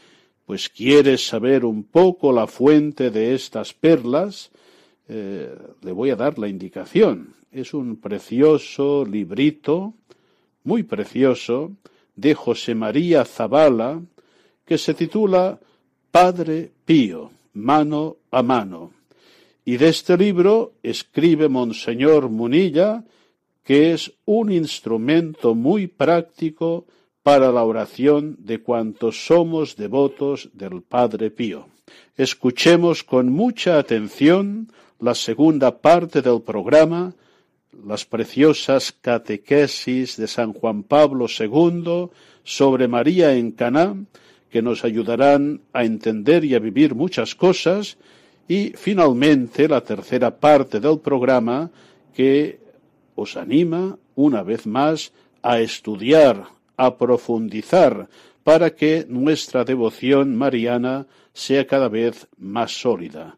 pues 0.45 0.69
quiere 0.69 1.17
saber 1.17 1.65
un 1.65 1.85
poco 1.85 2.33
la 2.33 2.47
fuente 2.47 3.11
de 3.11 3.35
estas 3.35 3.73
perlas, 3.73 4.51
eh, 5.09 5.57
le 5.81 5.93
voy 5.93 6.11
a 6.11 6.17
dar 6.17 6.39
la 6.39 6.49
indicación. 6.49 7.33
Es 7.51 7.73
un 7.73 7.97
precioso 7.97 9.07
librito, 9.07 9.95
muy 10.65 10.83
precioso, 10.83 11.73
de 12.15 12.35
José 12.35 12.75
María 12.75 13.25
Zabala, 13.25 14.03
que 14.67 14.77
se 14.77 14.93
titula 14.93 15.59
Padre 16.11 16.73
Pío, 16.85 17.31
mano 17.55 18.19
a 18.31 18.43
mano. 18.43 18.91
Y 19.65 19.79
de 19.79 19.89
este 19.89 20.19
libro 20.19 20.75
escribe 20.83 21.49
Monseñor 21.49 22.29
Munilla 22.29 23.03
que 23.67 23.93
es 23.93 24.13
un 24.25 24.53
instrumento 24.53 25.57
muy 25.57 25.89
práctico 25.89 26.87
para 27.25 27.51
la 27.51 27.65
oración 27.65 28.37
de 28.39 28.63
cuantos 28.63 29.27
somos 29.27 29.75
devotos 29.75 30.49
del 30.53 30.83
Padre 30.83 31.33
Pío. 31.33 31.67
Escuchemos 32.17 33.03
con 33.03 33.33
mucha 33.33 33.81
atención 33.81 34.71
la 35.01 35.17
segunda 35.17 35.79
parte 35.79 36.23
del 36.23 36.43
programa, 36.43 37.15
las 37.85 38.05
preciosas 38.05 38.93
catequesis 38.93 40.17
de 40.17 40.29
San 40.29 40.53
Juan 40.53 40.85
Pablo 40.85 41.27
II 41.27 42.09
sobre 42.45 42.87
María 42.87 43.35
en 43.35 43.51
Caná, 43.51 43.97
que 44.49 44.63
nos 44.63 44.85
ayudarán 44.85 45.61
a 45.73 45.85
entender 45.85 46.45
y 46.45 46.55
a 46.55 46.61
vivir 46.61 46.95
muchas 46.95 47.35
cosas, 47.35 47.99
y 48.47 48.75
finalmente 48.77 49.67
la 49.67 49.81
tercera 49.81 50.39
parte 50.39 50.79
del 50.79 51.01
programa 51.01 51.69
que 52.15 52.66
os 53.17 53.37
anima 53.37 53.99
una 54.15 54.43
vez 54.45 54.67
más 54.67 55.13
a 55.43 55.59
estudiar, 55.61 56.45
a 56.77 56.97
profundizar, 56.97 58.09
para 58.45 58.77
que 58.77 59.05
nuestra 59.09 59.65
devoción 59.65 60.37
mariana 60.37 61.07
sea 61.33 61.67
cada 61.67 61.89
vez 61.89 62.29
más 62.39 62.81
sólida. 62.81 63.37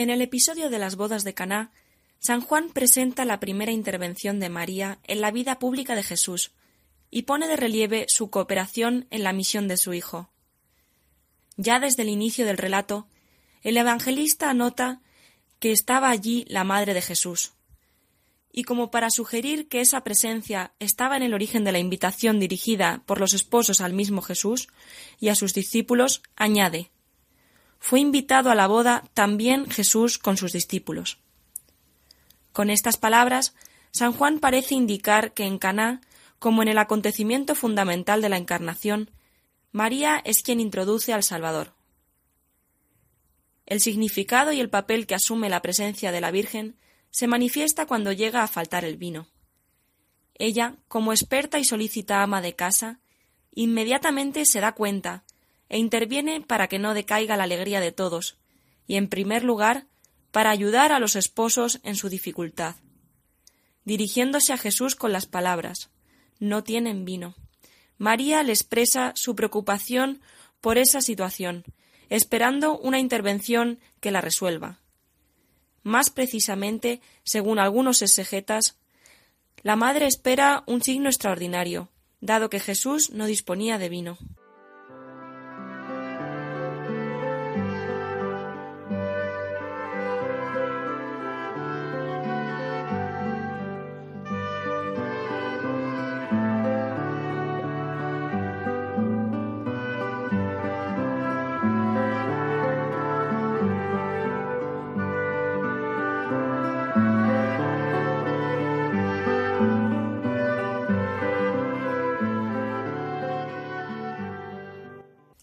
En 0.00 0.08
el 0.08 0.22
episodio 0.22 0.70
de 0.70 0.78
las 0.78 0.96
bodas 0.96 1.24
de 1.24 1.34
Caná, 1.34 1.72
San 2.20 2.40
Juan 2.40 2.70
presenta 2.70 3.26
la 3.26 3.38
primera 3.38 3.70
intervención 3.70 4.40
de 4.40 4.48
María 4.48 4.98
en 5.04 5.20
la 5.20 5.30
vida 5.30 5.58
pública 5.58 5.94
de 5.94 6.02
Jesús 6.02 6.52
y 7.10 7.24
pone 7.24 7.46
de 7.48 7.56
relieve 7.56 8.06
su 8.08 8.30
cooperación 8.30 9.06
en 9.10 9.24
la 9.24 9.34
misión 9.34 9.68
de 9.68 9.76
su 9.76 9.92
hijo. 9.92 10.30
Ya 11.58 11.80
desde 11.80 12.04
el 12.04 12.08
inicio 12.08 12.46
del 12.46 12.56
relato, 12.56 13.08
el 13.60 13.76
evangelista 13.76 14.48
anota 14.48 15.02
que 15.58 15.70
estaba 15.70 16.08
allí 16.08 16.46
la 16.48 16.64
madre 16.64 16.94
de 16.94 17.02
Jesús. 17.02 17.52
Y 18.50 18.64
como 18.64 18.90
para 18.90 19.10
sugerir 19.10 19.68
que 19.68 19.82
esa 19.82 20.02
presencia 20.02 20.72
estaba 20.78 21.18
en 21.18 21.24
el 21.24 21.34
origen 21.34 21.62
de 21.62 21.72
la 21.72 21.78
invitación 21.78 22.40
dirigida 22.40 23.02
por 23.04 23.20
los 23.20 23.34
esposos 23.34 23.82
al 23.82 23.92
mismo 23.92 24.22
Jesús 24.22 24.68
y 25.18 25.28
a 25.28 25.34
sus 25.34 25.52
discípulos, 25.52 26.22
añade 26.36 26.90
fue 27.80 27.98
invitado 27.98 28.50
a 28.50 28.54
la 28.54 28.68
boda 28.68 29.02
también 29.14 29.68
Jesús 29.68 30.18
con 30.18 30.36
sus 30.36 30.52
discípulos. 30.52 31.18
Con 32.52 32.70
estas 32.70 32.98
palabras, 32.98 33.54
San 33.90 34.12
Juan 34.12 34.38
parece 34.38 34.74
indicar 34.74 35.32
que 35.32 35.44
en 35.44 35.58
Caná, 35.58 36.02
como 36.38 36.62
en 36.62 36.68
el 36.68 36.78
acontecimiento 36.78 37.54
fundamental 37.54 38.20
de 38.22 38.28
la 38.28 38.36
encarnación, 38.36 39.10
María 39.72 40.20
es 40.24 40.42
quien 40.42 40.60
introduce 40.60 41.12
al 41.12 41.22
Salvador. 41.22 41.72
El 43.66 43.80
significado 43.80 44.52
y 44.52 44.60
el 44.60 44.68
papel 44.68 45.06
que 45.06 45.14
asume 45.14 45.48
la 45.48 45.62
presencia 45.62 46.12
de 46.12 46.20
la 46.20 46.30
Virgen 46.30 46.76
se 47.10 47.28
manifiesta 47.28 47.86
cuando 47.86 48.12
llega 48.12 48.42
a 48.42 48.48
faltar 48.48 48.84
el 48.84 48.96
vino. 48.96 49.26
Ella, 50.34 50.76
como 50.88 51.12
experta 51.12 51.58
y 51.58 51.64
solícita 51.64 52.22
ama 52.22 52.42
de 52.42 52.54
casa, 52.54 53.00
inmediatamente 53.52 54.44
se 54.44 54.60
da 54.60 54.72
cuenta 54.72 55.24
e 55.70 55.78
interviene 55.78 56.42
para 56.42 56.68
que 56.68 56.78
no 56.78 56.92
decaiga 56.92 57.38
la 57.38 57.44
alegría 57.44 57.80
de 57.80 57.92
todos, 57.92 58.36
y 58.86 58.96
en 58.96 59.08
primer 59.08 59.44
lugar, 59.44 59.86
para 60.32 60.50
ayudar 60.50 60.92
a 60.92 60.98
los 60.98 61.16
esposos 61.16 61.80
en 61.84 61.96
su 61.96 62.08
dificultad. 62.08 62.76
Dirigiéndose 63.84 64.52
a 64.52 64.58
Jesús 64.58 64.94
con 64.94 65.12
las 65.12 65.26
palabras 65.26 65.90
No 66.38 66.62
tienen 66.62 67.04
vino. 67.04 67.34
María 67.98 68.42
le 68.42 68.52
expresa 68.52 69.12
su 69.14 69.34
preocupación 69.34 70.20
por 70.60 70.76
esa 70.76 71.00
situación, 71.00 71.64
esperando 72.08 72.78
una 72.78 72.98
intervención 72.98 73.78
que 74.00 74.10
la 74.10 74.20
resuelva. 74.20 74.80
Más 75.82 76.10
precisamente, 76.10 77.00
según 77.24 77.58
algunos 77.58 78.02
exegetas, 78.02 78.76
la 79.62 79.76
madre 79.76 80.06
espera 80.06 80.64
un 80.66 80.82
signo 80.82 81.08
extraordinario, 81.08 81.90
dado 82.20 82.50
que 82.50 82.60
Jesús 82.60 83.10
no 83.10 83.26
disponía 83.26 83.78
de 83.78 83.88
vino. 83.88 84.18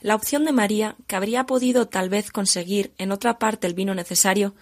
La 0.07 0.15
opción 0.15 0.45
de 0.45 0.53
María, 0.53 0.95
que 1.05 1.17
habría 1.17 1.45
podido 1.45 1.89
tal 1.89 2.07
vez 2.07 2.31
conseguir 2.31 2.93
en 2.97 3.11
otra 3.11 3.37
parte 3.39 3.67
el 3.67 3.73
vino 3.73 3.93
necesario, 3.93 4.55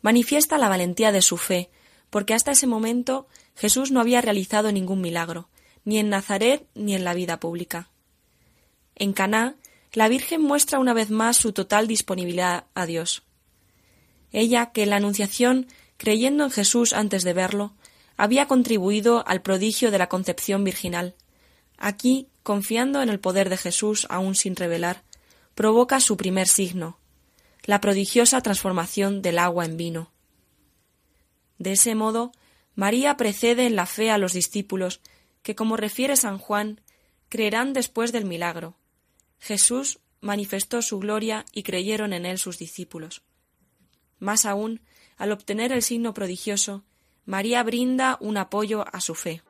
manifiesta 0.00 0.56
la 0.56 0.70
valentía 0.70 1.12
de 1.12 1.20
su 1.20 1.36
fe, 1.36 1.68
porque 2.08 2.32
hasta 2.32 2.52
ese 2.52 2.66
momento 2.66 3.28
Jesús 3.54 3.90
no 3.90 4.00
había 4.00 4.22
realizado 4.22 4.72
ningún 4.72 5.02
milagro, 5.02 5.50
ni 5.84 5.98
en 5.98 6.08
Nazaret 6.08 6.66
ni 6.74 6.94
en 6.94 7.04
la 7.04 7.12
vida 7.12 7.38
pública. 7.40 7.90
En 8.94 9.12
Caná, 9.12 9.56
la 9.92 10.08
Virgen 10.08 10.40
muestra 10.40 10.78
una 10.78 10.94
vez 10.94 11.10
más 11.10 11.36
su 11.36 11.52
total 11.52 11.86
disponibilidad 11.86 12.64
a 12.72 12.86
Dios. 12.86 13.22
Ella, 14.32 14.72
que 14.72 14.84
en 14.84 14.88
la 14.88 14.96
Anunciación, 14.96 15.66
creyendo 15.98 16.44
en 16.44 16.50
Jesús 16.50 16.94
antes 16.94 17.22
de 17.22 17.34
verlo, 17.34 17.74
había 18.16 18.48
contribuido 18.48 19.28
al 19.28 19.42
prodigio 19.42 19.90
de 19.90 19.98
la 19.98 20.08
concepción 20.08 20.64
virginal, 20.64 21.16
aquí 21.76 22.29
confiando 22.42 23.02
en 23.02 23.08
el 23.08 23.20
poder 23.20 23.48
de 23.48 23.56
Jesús 23.56 24.06
aún 24.10 24.34
sin 24.34 24.56
revelar, 24.56 25.02
provoca 25.54 26.00
su 26.00 26.16
primer 26.16 26.48
signo, 26.48 26.98
la 27.64 27.80
prodigiosa 27.80 28.40
transformación 28.40 29.22
del 29.22 29.38
agua 29.38 29.64
en 29.64 29.76
vino. 29.76 30.12
De 31.58 31.72
ese 31.72 31.94
modo, 31.94 32.32
María 32.74 33.16
precede 33.16 33.66
en 33.66 33.76
la 33.76 33.86
fe 33.86 34.10
a 34.10 34.18
los 34.18 34.32
discípulos, 34.32 35.00
que, 35.42 35.54
como 35.54 35.76
refiere 35.76 36.16
San 36.16 36.38
Juan, 36.38 36.80
creerán 37.28 37.72
después 37.72 38.12
del 38.12 38.24
milagro. 38.24 38.76
Jesús 39.38 40.00
manifestó 40.20 40.82
su 40.82 40.98
gloria 40.98 41.44
y 41.52 41.62
creyeron 41.62 42.12
en 42.12 42.26
él 42.26 42.38
sus 42.38 42.58
discípulos. 42.58 43.22
Más 44.18 44.46
aún, 44.46 44.80
al 45.16 45.32
obtener 45.32 45.72
el 45.72 45.82
signo 45.82 46.14
prodigioso, 46.14 46.84
María 47.24 47.62
brinda 47.62 48.16
un 48.20 48.36
apoyo 48.36 48.84
a 48.92 49.00
su 49.00 49.14
fe. 49.14 49.42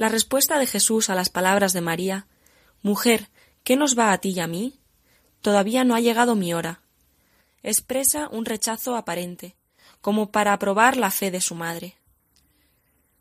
La 0.00 0.08
respuesta 0.08 0.58
de 0.58 0.64
Jesús 0.66 1.10
a 1.10 1.14
las 1.14 1.28
palabras 1.28 1.74
de 1.74 1.82
María 1.82 2.26
Mujer, 2.80 3.28
¿qué 3.64 3.76
nos 3.76 3.98
va 3.98 4.12
a 4.12 4.18
ti 4.18 4.30
y 4.30 4.40
a 4.40 4.46
mí? 4.46 4.80
Todavía 5.42 5.84
no 5.84 5.94
ha 5.94 6.00
llegado 6.00 6.36
mi 6.36 6.54
hora. 6.54 6.80
expresa 7.62 8.26
un 8.30 8.46
rechazo 8.46 8.96
aparente, 8.96 9.56
como 10.00 10.30
para 10.30 10.54
aprobar 10.54 10.96
la 10.96 11.10
fe 11.10 11.30
de 11.30 11.42
su 11.42 11.54
madre. 11.54 11.98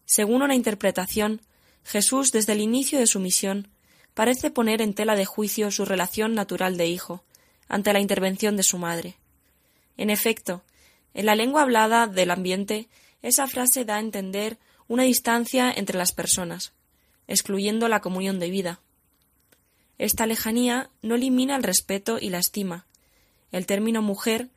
Según 0.06 0.42
una 0.42 0.56
interpretación, 0.56 1.42
Jesús, 1.84 2.32
desde 2.32 2.54
el 2.54 2.62
inicio 2.62 2.98
de 2.98 3.08
su 3.08 3.20
misión, 3.20 3.68
parece 4.14 4.50
poner 4.50 4.82
en 4.82 4.94
tela 4.94 5.18
de 5.18 5.26
juicio 5.26 5.72
su 5.72 5.84
relación 5.84 6.34
natural 6.34 6.78
de 6.78 6.88
hijo, 6.88 7.26
ante 7.68 7.92
la 7.92 8.00
intervención 8.00 8.56
de 8.56 8.64
su 8.64 8.78
madre. 8.78 9.18
En 9.98 10.10
efecto, 10.10 10.64
en 11.14 11.26
la 11.26 11.36
lengua 11.36 11.64
hablada 11.64 12.08
del 12.08 12.32
ambiente, 12.32 12.88
esa 13.22 13.48
frase 13.48 13.84
da 13.84 13.98
a 13.98 14.00
entender 14.00 14.60
una 14.90 15.04
distancia 15.04 15.72
entre 15.72 15.98
las 15.98 16.12
personas, 16.12 16.74
excluyendo 17.28 17.88
la 17.88 18.02
comunión 18.02 18.40
de 18.40 18.50
vida. 18.50 18.82
Esta 20.00 20.26
lejanía 20.26 20.90
no 21.02 21.16
elimina 21.16 21.56
el 21.56 21.64
respeto 21.64 22.18
y 22.20 22.30
la 22.30 22.40
estima. 22.40 22.86
El 23.52 23.66
término 23.66 24.02
mujer, 24.02 24.50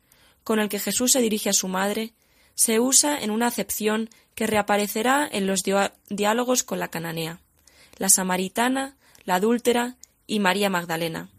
con 0.43 0.59
el 0.59 0.69
que 0.69 0.79
Jesús 0.79 1.11
se 1.13 1.21
dirige 1.21 1.49
a 1.49 1.53
su 1.53 1.67
madre, 1.67 2.13
se 2.55 2.79
usa 2.79 3.21
en 3.21 3.29
una 3.29 3.47
acepción 3.47 4.09
que 4.35 4.47
reaparecerá 4.47 5.29
en 5.31 5.45
los 5.45 5.63
diálogos 6.09 6.63
con 6.63 6.79
la 6.79 6.87
cananea, 6.87 7.39
la 7.97 8.09
samaritana, 8.09 8.97
la 9.25 9.35
adúltera 9.35 9.97
y 10.25 10.39
María 10.39 10.69
Magdalena, 10.69 11.29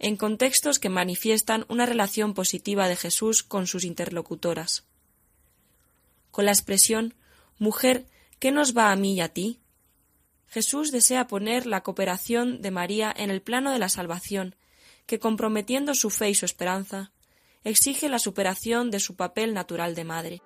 en 0.00 0.16
contextos 0.16 0.80
que 0.80 0.88
manifiestan 0.88 1.64
una 1.68 1.86
relación 1.86 2.34
positiva 2.34 2.88
de 2.88 2.96
Jesús 2.96 3.44
con 3.44 3.68
sus 3.68 3.84
interlocutoras. 3.84 4.82
Con 6.32 6.46
la 6.46 6.52
expresión 6.52 7.14
Mujer, 7.58 8.06
¿qué 8.42 8.50
nos 8.50 8.76
va 8.76 8.90
a 8.90 8.96
mí 8.96 9.14
y 9.14 9.20
a 9.20 9.28
ti? 9.28 9.60
Jesús 10.48 10.90
desea 10.90 11.28
poner 11.28 11.64
la 11.64 11.84
cooperación 11.84 12.60
de 12.60 12.72
María 12.72 13.14
en 13.16 13.30
el 13.30 13.40
plano 13.40 13.70
de 13.70 13.78
la 13.78 13.88
salvación, 13.88 14.56
que 15.06 15.20
comprometiendo 15.20 15.94
su 15.94 16.10
fe 16.10 16.30
y 16.30 16.34
su 16.34 16.44
esperanza, 16.44 17.12
exige 17.62 18.08
la 18.08 18.18
superación 18.18 18.90
de 18.90 18.98
su 18.98 19.14
papel 19.14 19.54
natural 19.54 19.94
de 19.94 20.02
madre. 20.02 20.42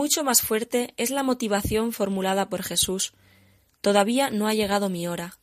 Mucho 0.00 0.24
más 0.24 0.40
fuerte 0.40 0.94
es 0.96 1.10
la 1.10 1.22
motivación 1.22 1.92
formulada 1.92 2.48
por 2.48 2.62
Jesús. 2.62 3.12
Todavía 3.82 4.30
no 4.30 4.48
ha 4.48 4.54
llegado 4.54 4.88
mi 4.88 5.06
hora. 5.06 5.38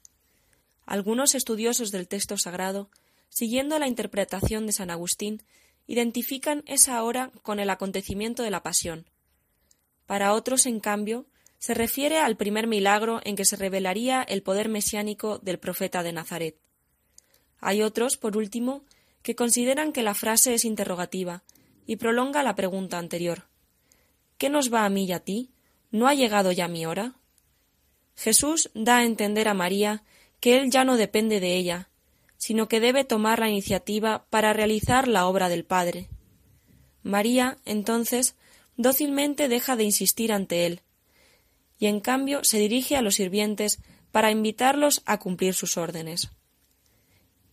Algunos 0.87 1.35
estudiosos 1.35 1.91
del 1.91 2.07
texto 2.07 2.39
sagrado, 2.39 2.89
siguiendo 3.29 3.77
la 3.77 3.87
interpretación 3.87 4.65
de 4.65 4.71
San 4.71 4.89
Agustín, 4.89 5.43
identifican 5.85 6.63
esa 6.65 7.03
hora 7.03 7.29
con 7.43 7.59
el 7.59 7.69
acontecimiento 7.69 8.41
de 8.41 8.49
la 8.49 8.63
pasión. 8.63 9.05
Para 10.07 10.33
otros, 10.33 10.65
en 10.65 10.79
cambio, 10.79 11.27
se 11.59 11.75
refiere 11.75 12.17
al 12.17 12.35
primer 12.35 12.65
milagro 12.65 13.21
en 13.25 13.35
que 13.35 13.45
se 13.45 13.57
revelaría 13.57 14.23
el 14.23 14.41
poder 14.41 14.69
mesiánico 14.69 15.37
del 15.37 15.59
profeta 15.59 16.01
de 16.01 16.13
Nazaret. 16.13 16.57
Hay 17.59 17.83
otros, 17.83 18.17
por 18.17 18.35
último, 18.35 18.85
que 19.21 19.35
consideran 19.35 19.93
que 19.93 20.01
la 20.01 20.15
frase 20.15 20.55
es 20.55 20.65
interrogativa 20.65 21.43
y 21.85 21.97
prolonga 21.97 22.41
la 22.41 22.55
pregunta 22.55 22.97
anterior. 22.97 23.45
¿Qué 24.37 24.49
nos 24.49 24.73
va 24.73 24.85
a 24.85 24.89
mí 24.89 25.05
y 25.05 25.11
a 25.11 25.19
ti? 25.19 25.51
¿No 25.91 26.07
ha 26.07 26.13
llegado 26.13 26.51
ya 26.51 26.67
mi 26.67 26.85
hora? 26.85 27.15
Jesús 28.15 28.69
da 28.73 28.97
a 28.97 29.03
entender 29.05 29.47
a 29.47 29.53
María 29.53 30.03
que 30.39 30.57
Él 30.57 30.69
ya 30.69 30.83
no 30.83 30.97
depende 30.97 31.39
de 31.39 31.55
ella, 31.55 31.89
sino 32.37 32.67
que 32.67 32.79
debe 32.79 33.03
tomar 33.03 33.39
la 33.39 33.49
iniciativa 33.49 34.25
para 34.29 34.53
realizar 34.53 35.07
la 35.07 35.27
obra 35.27 35.49
del 35.49 35.65
Padre. 35.65 36.09
María, 37.03 37.57
entonces, 37.65 38.35
dócilmente 38.75 39.47
deja 39.47 39.75
de 39.75 39.83
insistir 39.83 40.31
ante 40.31 40.65
Él, 40.65 40.81
y 41.79 41.87
en 41.87 41.99
cambio 41.99 42.43
se 42.43 42.59
dirige 42.59 42.95
a 42.95 43.01
los 43.01 43.15
sirvientes 43.15 43.79
para 44.11 44.31
invitarlos 44.31 45.01
a 45.05 45.19
cumplir 45.19 45.53
sus 45.53 45.77
órdenes. 45.77 46.29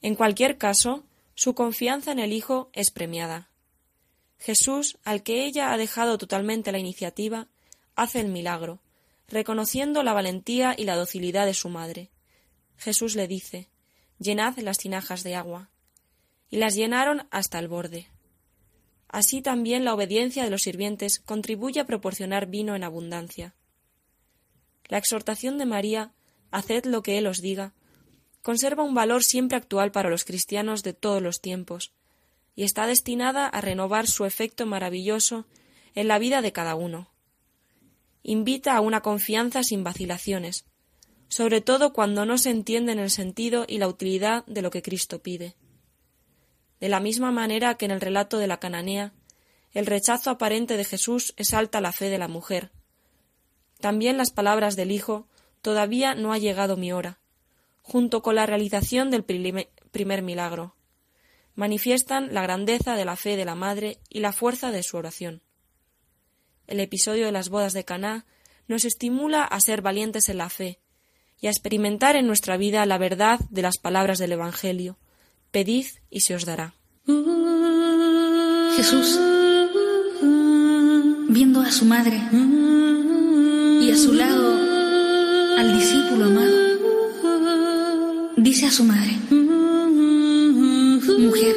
En 0.02 0.14
cualquier 0.14 0.58
caso, 0.58 1.04
su 1.34 1.54
confianza 1.54 2.12
en 2.12 2.18
el 2.18 2.32
Hijo 2.32 2.70
es 2.72 2.90
premiada. 2.90 3.48
Jesús, 4.44 4.98
al 5.04 5.22
que 5.22 5.46
ella 5.46 5.72
ha 5.72 5.78
dejado 5.78 6.18
totalmente 6.18 6.70
la 6.70 6.78
iniciativa, 6.78 7.48
hace 7.96 8.20
el 8.20 8.28
milagro, 8.28 8.83
reconociendo 9.26 10.02
la 10.02 10.12
valentía 10.12 10.74
y 10.76 10.85
la 10.85 10.96
docilidad 10.96 11.46
de 11.46 11.54
su 11.54 11.70
madre. 11.70 12.11
Jesús 12.76 13.16
le 13.16 13.26
dice 13.26 13.70
Llenad 14.18 14.59
las 14.59 14.76
tinajas 14.76 15.22
de 15.22 15.35
agua. 15.35 15.70
Y 16.50 16.59
las 16.59 16.74
llenaron 16.74 17.26
hasta 17.30 17.59
el 17.59 17.68
borde. 17.68 18.07
Así 19.09 19.40
también 19.40 19.83
la 19.83 19.94
obediencia 19.94 20.44
de 20.44 20.50
los 20.50 20.64
sirvientes 20.64 21.20
contribuye 21.20 21.80
a 21.80 21.87
proporcionar 21.87 22.46
vino 22.46 22.76
en 22.76 22.85
abundancia. 22.85 23.54
La 24.88 24.98
exhortación 24.98 25.57
de 25.57 25.64
María, 25.64 26.12
haced 26.50 26.85
lo 26.85 27.02
que 27.02 27.16
Él 27.16 27.28
os 27.28 27.40
diga, 27.40 27.72
conserva 28.42 28.83
un 28.83 28.94
valor 28.94 29.24
siempre 29.24 29.57
actual 29.57 29.90
para 29.90 30.11
los 30.11 30.26
cristianos 30.26 30.83
de 30.83 30.92
todos 30.92 31.22
los 31.22 31.40
tiempos, 31.40 31.94
y 32.54 32.64
está 32.64 32.86
destinada 32.86 33.46
a 33.46 33.60
renovar 33.60 34.06
su 34.06 34.24
efecto 34.24 34.66
maravilloso 34.66 35.46
en 35.94 36.08
la 36.08 36.18
vida 36.18 36.42
de 36.42 36.52
cada 36.52 36.74
uno. 36.74 37.10
Invita 38.22 38.76
a 38.76 38.80
una 38.80 39.00
confianza 39.00 39.62
sin 39.62 39.84
vacilaciones, 39.84 40.64
sobre 41.28 41.60
todo 41.60 41.92
cuando 41.92 42.24
no 42.26 42.38
se 42.38 42.50
entienden 42.50 42.98
el 42.98 43.10
sentido 43.10 43.64
y 43.68 43.78
la 43.78 43.88
utilidad 43.88 44.44
de 44.46 44.62
lo 44.62 44.70
que 44.70 44.82
Cristo 44.82 45.22
pide. 45.22 45.56
De 46.80 46.88
la 46.88 47.00
misma 47.00 47.32
manera 47.32 47.74
que 47.74 47.86
en 47.86 47.90
el 47.90 48.00
relato 48.00 48.38
de 48.38 48.46
la 48.46 48.60
cananea, 48.60 49.12
el 49.72 49.86
rechazo 49.86 50.30
aparente 50.30 50.76
de 50.76 50.84
Jesús 50.84 51.34
exalta 51.36 51.80
la 51.80 51.92
fe 51.92 52.08
de 52.08 52.18
la 52.18 52.28
mujer. 52.28 52.70
También 53.80 54.16
las 54.16 54.30
palabras 54.30 54.76
del 54.76 54.92
Hijo 54.92 55.26
todavía 55.60 56.14
no 56.14 56.32
ha 56.32 56.38
llegado 56.38 56.76
mi 56.76 56.92
hora, 56.92 57.18
junto 57.82 58.22
con 58.22 58.36
la 58.36 58.46
realización 58.46 59.10
del 59.10 59.24
primer 59.24 60.22
milagro 60.22 60.76
manifiestan 61.54 62.32
la 62.32 62.42
grandeza 62.42 62.96
de 62.96 63.04
la 63.04 63.16
fe 63.16 63.36
de 63.36 63.44
la 63.44 63.54
madre 63.54 63.98
y 64.08 64.20
la 64.20 64.32
fuerza 64.32 64.70
de 64.70 64.82
su 64.82 64.96
oración. 64.96 65.42
El 66.66 66.80
episodio 66.80 67.26
de 67.26 67.32
las 67.32 67.48
bodas 67.48 67.72
de 67.72 67.84
Caná 67.84 68.24
nos 68.68 68.84
estimula 68.84 69.44
a 69.44 69.60
ser 69.60 69.82
valientes 69.82 70.28
en 70.28 70.38
la 70.38 70.48
fe 70.48 70.80
y 71.40 71.46
a 71.46 71.50
experimentar 71.50 72.16
en 72.16 72.26
nuestra 72.26 72.56
vida 72.56 72.86
la 72.86 72.98
verdad 72.98 73.38
de 73.50 73.62
las 73.62 73.78
palabras 73.78 74.18
del 74.18 74.32
Evangelio. 74.32 74.98
Pedid 75.50 75.86
y 76.10 76.20
se 76.20 76.34
os 76.34 76.44
dará. 76.46 76.74
Jesús, 78.76 79.20
viendo 81.28 81.60
a 81.60 81.70
su 81.70 81.84
madre 81.84 82.16
y 83.80 83.90
a 83.90 83.96
su 83.96 84.14
lado 84.14 84.56
al 85.58 85.78
discípulo 85.78 86.24
amado, 86.24 86.56
dice 88.36 88.66
a 88.66 88.70
su 88.70 88.84
madre, 88.84 89.12
Mujer, 91.18 91.57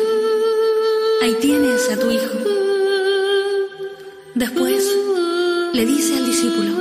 ahí 1.22 1.36
tienes 1.42 1.90
a 1.92 2.00
tu 2.00 2.12
hijo. 2.12 2.38
Después 4.36 4.84
le 5.74 5.86
dice 5.86 6.16
al 6.16 6.26
discípulo, 6.26 6.74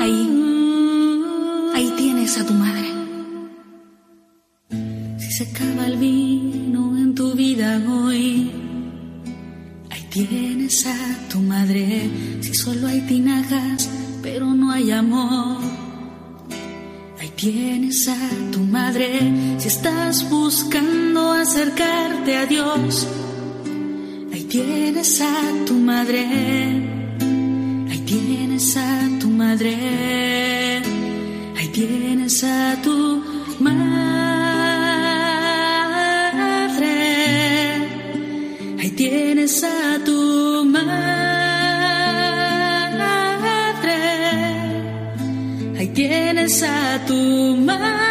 ahí, 0.00 1.22
ahí 1.74 1.92
tienes 1.96 2.38
a 2.38 2.46
tu 2.46 2.54
madre. 2.54 2.90
Si 5.18 5.30
se 5.32 5.44
acaba 5.44 5.86
el 5.86 5.96
vino 5.98 6.96
en 6.96 7.14
tu 7.14 7.32
vida 7.34 7.82
hoy, 7.88 8.50
ahí 9.90 10.06
tienes 10.10 10.86
a 10.86 11.28
tu 11.30 11.38
madre. 11.40 12.10
Si 12.40 12.54
solo 12.54 12.86
hay 12.86 13.02
tinajas, 13.02 13.90
pero 14.22 14.46
no 14.46 14.70
hay 14.70 14.90
amor 14.90 15.76
Tienes 17.36 18.08
a 18.08 18.16
tu 18.50 18.60
madre 18.60 19.20
acercarte 21.56 22.36
a 22.36 22.44
Dios. 22.44 23.08
Ahí 24.30 24.44
tienes 24.44 25.22
a 25.22 25.32
tu 25.64 25.72
madre. 25.72 26.26
Ahí 27.90 27.98
tienes 28.04 28.76
a 28.76 29.08
tu 29.18 29.30
madre. 29.30 30.82
Ahí 31.56 31.68
tienes 31.72 32.44
a 32.44 32.76
tu 32.82 33.22
madre. 33.60 33.76
Ahí 38.78 38.90
tienes 38.90 39.64
a 39.64 40.04
tu 40.04 40.64
madre. 40.66 41.16
tienes 45.94 46.62
a 46.62 47.06
tu 47.06 47.56
madre. 47.56 48.05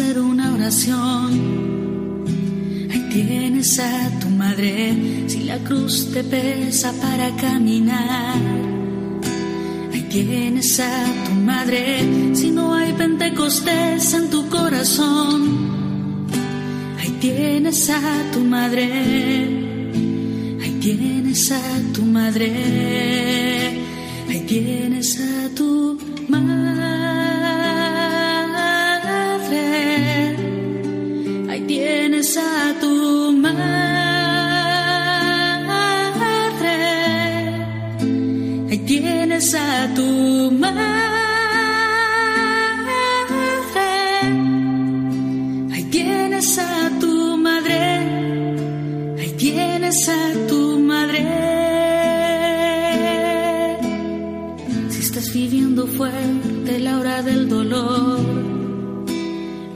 Hacer 0.00 0.18
una 0.18 0.54
oración. 0.54 2.24
Ahí 2.90 3.08
tienes 3.12 3.78
a 3.78 4.18
tu 4.18 4.28
madre 4.30 5.26
si 5.26 5.40
la 5.44 5.58
cruz 5.58 6.10
te 6.12 6.24
pesa 6.24 6.92
para 6.92 7.30
caminar. 7.36 8.38
Ahí 9.92 10.06
tienes 10.08 10.80
a 10.80 11.04
tu 11.26 11.32
madre 11.32 12.34
si 12.34 12.50
no 12.50 12.74
hay 12.74 12.92
pentecostés 12.94 14.14
en 14.14 14.30
tu 14.30 14.48
corazón. 14.48 16.28
Ahí 16.98 17.10
tienes 17.20 17.90
a 17.90 18.30
tu 18.32 18.40
madre. 18.40 18.86
Ahí 20.62 20.78
tienes 20.80 21.52
a 21.52 21.62
tu 21.92 22.02
madre. 22.02 22.50
Ahí 24.28 24.40
tienes 24.46 25.20
a 25.20 25.54
tu 25.54 25.98
madre. 26.28 26.69
Tienes 39.40 39.54
a 39.54 39.94
tu 39.94 40.50
madre. 40.50 40.84
Ahí 45.72 45.84
tienes 45.90 46.58
a 46.58 46.90
tu 47.00 47.36
madre. 47.38 47.80
Ahí 49.18 49.34
tienes 49.38 50.08
a 50.08 50.46
tu 50.46 50.78
madre. 50.80 51.24
Si 54.90 55.00
estás 55.00 55.32
viviendo 55.32 55.86
fuerte 55.86 56.78
la 56.78 56.98
hora 56.98 57.22
del 57.22 57.48
dolor, 57.48 58.20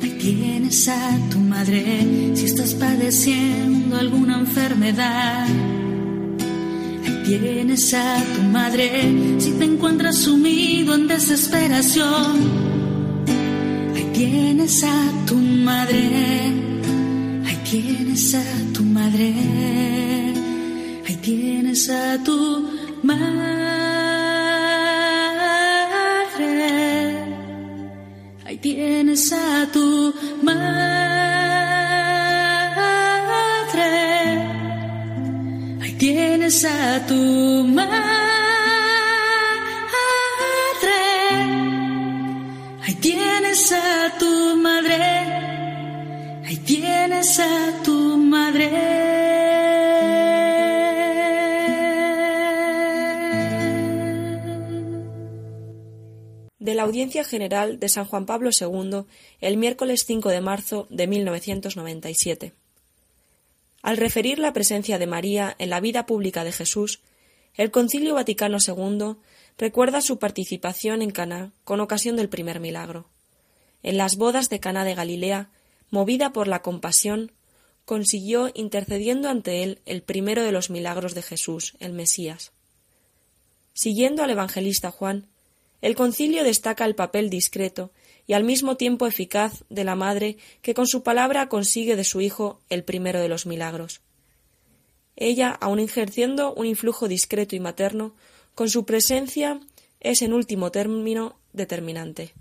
ahí 0.03 0.11
tienes 0.21 0.89
a 0.89 1.19
tu 1.31 1.39
madre. 1.39 1.83
Si 2.35 2.45
estás 2.45 2.75
padeciendo 2.75 3.97
alguna 3.97 4.41
enfermedad, 4.41 5.47
tienes 7.25 7.95
a 7.95 8.23
tu 8.35 8.43
madre. 8.43 8.91
Si 9.39 9.53
te 9.53 9.65
encuentras 9.65 10.19
sumido 10.19 10.95
en 10.95 11.09
desesperación, 11.09 12.37
ahí 13.95 14.11
tienes 14.13 14.85
a 14.85 15.27
tu 15.27 15.37
madre. 15.37 16.03
Ahí 17.47 17.59
tienes 17.71 18.35
a 18.35 18.45
tu 18.73 18.83
madre. 18.83 19.35
Ahí 21.07 21.17
tienes 21.23 21.91
a 21.91 22.23
tu 22.23 22.69
madre. 23.03 23.45
Ahí 28.47 28.57
tienes 28.59 29.33
a 29.33 29.67
tu 29.73 30.15
madre. 30.43 31.04
Tienes 36.45 36.65
a 36.67 37.07
tu 37.07 37.65
madre. 37.65 38.05
Ahí 42.83 42.95
tienes 43.01 43.73
a 43.73 44.19
tu 44.19 44.57
madre. 44.57 45.03
Ahí 46.45 46.57
tienes 46.67 47.41
a 47.41 47.83
tu 47.83 48.19
madre. 48.19 48.71
de 56.59 56.75
la 56.75 56.85
Audiencia 56.85 57.25
General 57.25 57.79
de 57.79 57.89
San 57.91 58.07
Juan 58.07 58.25
Pablo 58.25 58.49
II 58.49 59.05
el 59.43 59.57
miércoles 59.59 60.05
5 60.07 60.31
de 60.31 60.41
marzo 60.41 60.87
de 60.89 61.07
1997. 61.07 62.64
Al 63.85 63.99
referir 63.99 64.39
la 64.39 64.55
presencia 64.55 64.99
de 64.99 65.07
María 65.07 65.55
en 65.59 65.69
la 65.69 65.79
vida 65.79 66.07
pública 66.07 66.43
de 66.43 66.53
Jesús, 66.53 67.01
el 67.53 67.71
Concilio 67.71 68.15
Vaticano 68.15 68.57
II 68.67 69.17
recuerda 69.59 70.01
su 70.01 70.19
participación 70.19 71.03
en 71.03 71.11
Caná 71.11 71.53
con 71.65 71.81
ocasión 71.81 72.17
del 72.17 72.31
primer 72.31 72.61
milagro. 72.61 73.11
En 73.83 73.99
las 73.99 74.17
bodas 74.17 74.49
de 74.49 74.59
Caná 74.59 74.87
de 74.87 74.95
Galilea, 74.95 75.51
movida 75.91 76.33
por 76.33 76.49
la 76.49 76.63
compasión, 76.63 77.33
consiguió 77.85 78.51
intercediendo 78.55 79.29
ante 79.29 79.63
él 79.63 79.83
el 79.85 80.01
primero 80.01 80.43
de 80.43 80.53
los 80.53 80.71
milagros 80.71 81.15
de 81.15 81.21
Jesús, 81.21 81.75
el 81.79 81.93
Mesías. 81.93 82.53
Siguiendo 83.75 84.23
al 84.23 84.31
evangelista 84.31 84.93
Juan, 84.93 85.27
el 85.83 85.95
concilio 85.95 86.43
destaca 86.43 86.87
el 86.87 86.95
papel 86.95 87.29
discreto 87.29 87.91
y 88.27 88.33
al 88.33 88.45
mismo 88.45 88.77
tiempo 88.77 89.07
eficaz 89.07 89.65
de 89.69 89.85
la 89.85 89.97
madre 89.97 90.37
que 90.63 90.75
con 90.75 90.87
su 90.87 91.03
palabra 91.03 91.49
consigue 91.49 91.97
de 91.97 92.05
su 92.05 92.21
hijo 92.21 92.61
el 92.71 92.85
primero 92.85 93.21
de 93.21 93.29
los 93.29 93.47
milagros. 93.47 94.01
Ella, 95.17 95.51
aun 95.51 95.79
ejerciendo 95.79 96.55
un 96.55 96.67
influjo 96.67 97.07
discreto 97.07 97.55
y 97.55 97.61
materno, 97.61 98.15
con 98.55 98.69
su 98.69 98.85
presencia 98.85 99.61
es 100.01 100.23
en 100.23 100.33
último 100.33 100.71
término 100.71 101.39
determinante. 101.53 102.35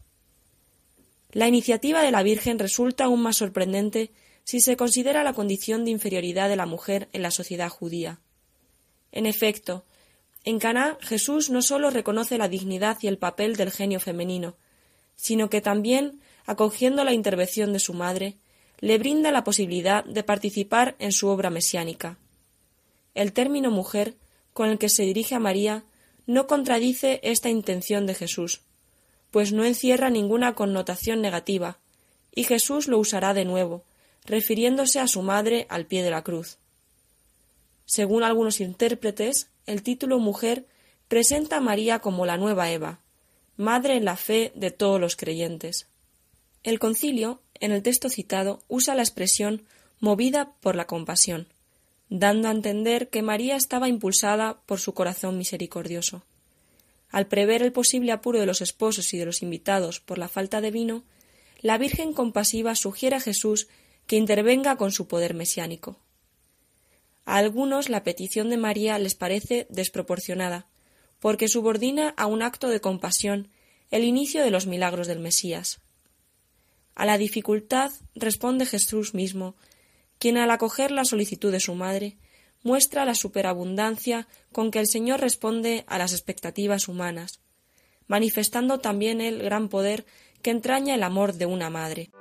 La 1.32 1.48
iniciativa 1.48 2.02
de 2.02 2.12
la 2.12 2.24
Virgen 2.24 2.60
resulta 2.60 3.06
aún 3.06 3.22
más 3.22 3.38
sorprendente 3.38 4.12
si 4.44 4.60
se 4.60 4.78
considera 4.78 5.24
la 5.24 5.34
condición 5.34 5.86
de 5.86 5.92
inferioridad 5.92 6.50
de 6.50 6.56
la 6.56 6.66
mujer 6.66 7.10
en 7.14 7.22
la 7.22 7.32
sociedad 7.32 7.70
judía. 7.70 8.20
En 9.12 9.26
efecto, 9.26 9.86
en 10.44 10.60
Caná 10.60 10.98
Jesús 11.02 11.50
no 11.50 11.62
sólo 11.62 11.90
reconoce 11.90 12.38
la 12.38 12.50
dignidad 12.50 12.98
y 13.02 13.08
el 13.08 13.18
papel 13.18 13.56
del 13.56 13.72
genio 13.72 14.00
femenino, 14.00 14.56
sino 15.16 15.50
que 15.50 15.62
también, 15.62 16.20
acogiendo 16.46 17.04
la 17.04 17.14
intervención 17.14 17.74
de 17.74 17.80
su 17.80 17.94
madre, 17.94 18.36
le 18.80 18.98
brinda 18.98 19.32
la 19.32 19.44
posibilidad 19.44 20.04
de 20.04 20.24
participar 20.24 20.96
en 21.00 21.12
su 21.12 21.28
obra 21.28 21.50
mesiánica. 21.50 22.18
El 23.16 23.32
término 23.32 23.72
mujer, 23.72 24.16
con 24.54 24.70
el 24.70 24.78
que 24.78 24.90
se 24.90 25.04
dirige 25.04 25.36
a 25.36 25.40
María, 25.40 25.84
no 26.26 26.48
contradice 26.48 27.20
esta 27.24 27.50
intención 27.50 28.06
de 28.06 28.16
Jesús, 28.16 28.62
pues 29.32 29.52
no 29.52 29.66
encierra 29.66 30.10
ninguna 30.10 30.54
connotación 30.54 31.22
negativa, 31.22 31.78
y 32.36 32.44
Jesús 32.44 32.88
lo 32.88 33.00
usará 33.00 33.34
de 33.34 33.46
nuevo, 33.46 33.84
refiriéndose 34.26 35.00
a 35.00 35.08
su 35.08 35.22
madre 35.22 35.66
al 35.70 35.86
pie 35.86 36.04
de 36.04 36.12
la 36.12 36.24
cruz. 36.24 36.58
Según 37.86 38.24
algunos 38.24 38.62
intérpretes, 38.62 39.48
el 39.66 39.84
título 39.84 40.20
mujer 40.20 40.66
presenta 41.08 41.58
a 41.58 41.62
María 41.62 42.00
como 42.00 42.26
la 42.26 42.38
nueva 42.38 42.72
Eva, 42.72 43.00
madre 43.58 43.96
en 43.96 44.06
la 44.06 44.18
fe 44.18 44.52
de 44.56 44.72
todos 44.72 45.00
los 45.00 45.16
creyentes. 45.16 45.88
El 46.64 46.80
concilio, 46.80 47.42
en 47.60 47.72
el 47.72 47.84
texto 47.84 48.10
citado, 48.10 48.64
usa 48.68 48.96
la 48.96 49.04
expresión 49.04 49.64
movida 50.00 50.52
por 50.62 50.76
la 50.76 50.88
compasión, 50.88 51.48
dando 52.10 52.48
a 52.48 52.52
entender 52.52 53.10
que 53.10 53.22
María 53.22 53.56
estaba 53.56 53.90
impulsada 53.90 54.60
por 54.66 54.80
su 54.80 54.94
corazón 54.94 55.38
misericordioso. 55.38 56.24
Al 57.10 57.28
prever 57.28 57.62
el 57.62 57.72
posible 57.72 58.12
apuro 58.12 58.40
de 58.40 58.46
los 58.46 58.62
esposos 58.62 59.14
y 59.14 59.18
de 59.18 59.26
los 59.26 59.42
invitados 59.44 60.00
por 60.00 60.18
la 60.18 60.28
falta 60.28 60.62
de 60.62 60.72
vino, 60.72 61.04
la 61.62 61.78
Virgen 61.78 62.14
compasiva 62.14 62.76
sugiere 62.76 63.16
a 63.16 63.22
Jesús 63.22 63.68
que 64.08 64.18
intervenga 64.18 64.76
con 64.76 64.92
su 64.92 65.08
poder 65.08 65.34
mesiánico. 65.34 65.98
A 67.26 67.38
algunos 67.38 67.90
la 67.90 68.04
petición 68.04 68.50
de 68.50 68.58
María 68.58 69.00
les 69.00 69.16
parece 69.16 69.68
desproporcionada, 69.70 70.66
porque 71.24 71.48
subordina 71.48 72.14
a 72.18 72.26
un 72.26 72.42
acto 72.42 72.68
de 72.68 72.82
compasión 72.82 73.48
el 73.92 74.04
inicio 74.04 74.44
de 74.44 74.52
los 74.52 74.68
milagros 74.68 75.08
del 75.08 75.20
Mesías. 75.22 75.80
A 76.96 77.06
la 77.06 77.18
dificultad 77.18 77.94
responde 78.14 78.66
Jesús 78.66 79.14
mismo, 79.14 79.56
quien 80.20 80.36
al 80.36 80.52
acoger 80.52 80.92
la 80.92 81.06
solicitud 81.06 81.50
de 81.50 81.62
su 81.62 81.76
madre 81.76 82.18
muestra 82.62 83.06
la 83.06 83.16
superabundancia 83.16 84.28
con 84.52 84.70
que 84.70 84.80
el 84.80 84.88
Señor 84.88 85.22
responde 85.22 85.86
a 85.88 85.98
las 85.98 86.12
expectativas 86.12 86.90
humanas, 86.90 87.40
manifestando 88.06 88.82
también 88.82 89.22
el 89.22 89.44
gran 89.44 89.70
poder 89.70 90.06
que 90.42 90.52
entraña 90.52 90.94
el 90.94 91.04
amor 91.04 91.36
de 91.36 91.46
una 91.46 91.70
madre. 91.70 92.12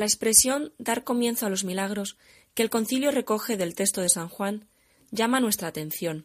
La 0.00 0.06
expresión 0.06 0.72
dar 0.78 1.04
comienzo 1.04 1.44
a 1.44 1.50
los 1.50 1.62
milagros 1.62 2.16
que 2.54 2.62
el 2.62 2.70
concilio 2.70 3.10
recoge 3.10 3.58
del 3.58 3.74
texto 3.74 4.00
de 4.00 4.08
San 4.08 4.30
Juan 4.30 4.66
llama 5.10 5.40
nuestra 5.40 5.68
atención. 5.68 6.24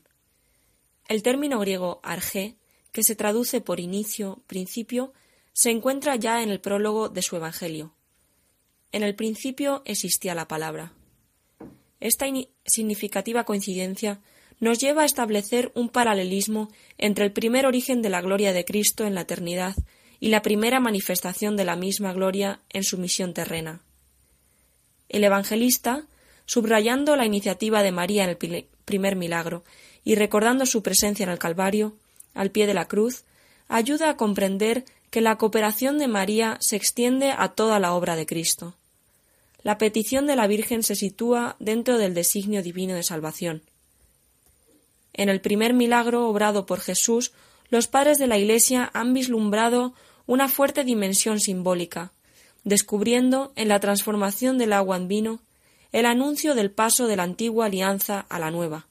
El 1.10 1.24
término 1.24 1.60
griego 1.60 2.00
arge, 2.02 2.56
que 2.94 3.04
se 3.04 3.18
traduce 3.18 3.60
por 3.60 3.82
inicio, 3.82 4.42
principio, 4.48 5.12
se 5.52 5.72
encuentra 5.72 6.16
ya 6.16 6.42
en 6.42 6.52
el 6.52 6.62
prólogo 6.62 7.10
de 7.10 7.22
su 7.22 7.36
Evangelio. 7.36 7.94
En 8.94 9.04
el 9.04 9.14
principio 9.14 9.82
existía 9.84 10.36
la 10.36 10.48
palabra. 10.48 10.94
Esta 12.00 12.28
significativa 12.66 13.44
coincidencia 13.44 14.22
nos 14.62 14.80
lleva 14.80 15.02
a 15.02 15.06
establecer 15.06 15.74
un 15.76 15.90
paralelismo 15.90 16.70
entre 16.98 17.26
el 17.26 17.34
primer 17.34 17.66
origen 17.66 18.02
de 18.02 18.10
la 18.10 18.22
gloria 18.22 18.54
de 18.54 18.64
Cristo 18.64 19.06
en 19.06 19.16
la 19.16 19.24
eternidad 19.24 19.76
y 20.26 20.30
la 20.30 20.42
primera 20.42 20.80
manifestación 20.80 21.56
de 21.56 21.66
la 21.66 21.76
misma 21.76 22.12
gloria 22.12 22.60
en 22.74 22.84
su 22.84 22.98
misión 22.98 23.36
terrena. 23.36 23.82
El 25.08 25.24
evangelista, 25.24 26.08
subrayando 26.48 27.16
la 27.16 27.28
iniciativa 27.28 27.84
de 27.84 27.92
María 27.92 28.24
en 28.24 28.32
el 28.32 28.66
primer 28.86 29.16
milagro 29.16 29.64
y 30.04 30.16
recordando 30.16 30.66
su 30.66 30.82
presencia 30.82 31.26
en 31.26 31.30
el 31.30 31.38
Calvario, 31.38 31.96
al 32.34 32.50
pie 32.50 32.66
de 32.66 32.74
la 32.74 32.88
cruz, 32.88 33.24
ayuda 33.68 34.10
a 34.10 34.18
comprender 34.18 34.84
que 35.12 35.22
la 35.22 35.38
cooperación 35.38 36.00
de 36.00 36.08
María 36.08 36.58
se 36.60 36.76
extiende 36.76 37.32
a 37.32 37.50
toda 37.50 37.80
la 37.80 37.94
obra 37.94 38.16
de 38.16 38.26
Cristo. 38.26 38.74
La 39.62 39.78
petición 39.78 40.26
de 40.26 40.36
la 40.36 40.48
Virgen 40.48 40.82
se 40.82 40.96
sitúa 40.96 41.56
dentro 41.60 42.00
del 42.00 42.16
designio 42.16 42.64
divino 42.64 42.96
de 42.96 43.04
salvación. 43.04 43.62
En 45.14 45.30
el 45.30 45.40
primer 45.40 45.76
milagro 45.76 46.28
obrado 46.28 46.66
por 46.66 46.80
Jesús, 46.80 47.32
los 47.70 47.86
padres 47.86 48.18
de 48.18 48.26
la 48.26 48.40
Iglesia 48.40 48.90
han 48.96 49.14
vislumbrado 49.14 49.94
una 50.28 50.48
fuerte 50.48 50.84
dimensión 50.84 51.40
simbólica, 51.40 52.12
descubriendo 52.64 53.54
en 53.56 53.68
la 53.68 53.80
transformación 53.80 54.58
del 54.58 54.74
agua 54.74 54.98
en 54.98 55.08
vino 55.08 55.40
el 55.92 56.06
anuncio 56.06 56.56
del 56.56 56.72
paso 56.72 57.08
de 57.08 57.16
la 57.16 57.24
antigua 57.24 57.68
alianza 57.68 58.26
a 58.28 58.40
la 58.40 58.52
nueva. 58.52 58.88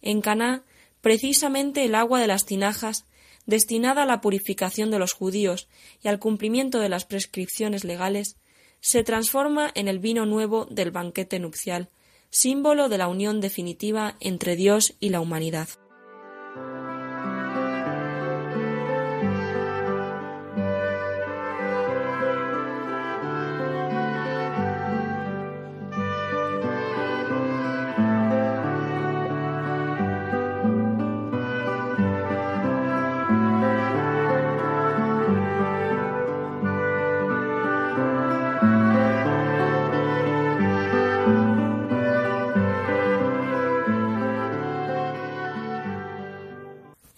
En 0.00 0.20
Caná, 0.20 0.62
precisamente 1.00 1.84
el 1.84 1.94
agua 1.94 2.20
de 2.20 2.26
las 2.26 2.44
tinajas, 2.44 3.04
destinada 3.46 4.02
a 4.02 4.06
la 4.06 4.20
purificación 4.20 4.90
de 4.90 4.98
los 4.98 5.12
judíos 5.12 5.68
y 6.02 6.08
al 6.08 6.18
cumplimiento 6.18 6.80
de 6.80 6.88
las 6.88 7.04
prescripciones 7.04 7.84
legales, 7.84 8.36
se 8.80 9.04
transforma 9.04 9.70
en 9.74 9.86
el 9.86 10.00
vino 10.00 10.26
nuevo 10.26 10.66
del 10.66 10.90
banquete 10.90 11.38
nupcial, 11.38 11.88
símbolo 12.30 12.88
de 12.88 12.98
la 12.98 13.08
unión 13.08 13.40
definitiva 13.40 14.16
entre 14.18 14.56
Dios 14.56 14.94
y 14.98 15.10
la 15.10 15.20
humanidad. 15.20 15.68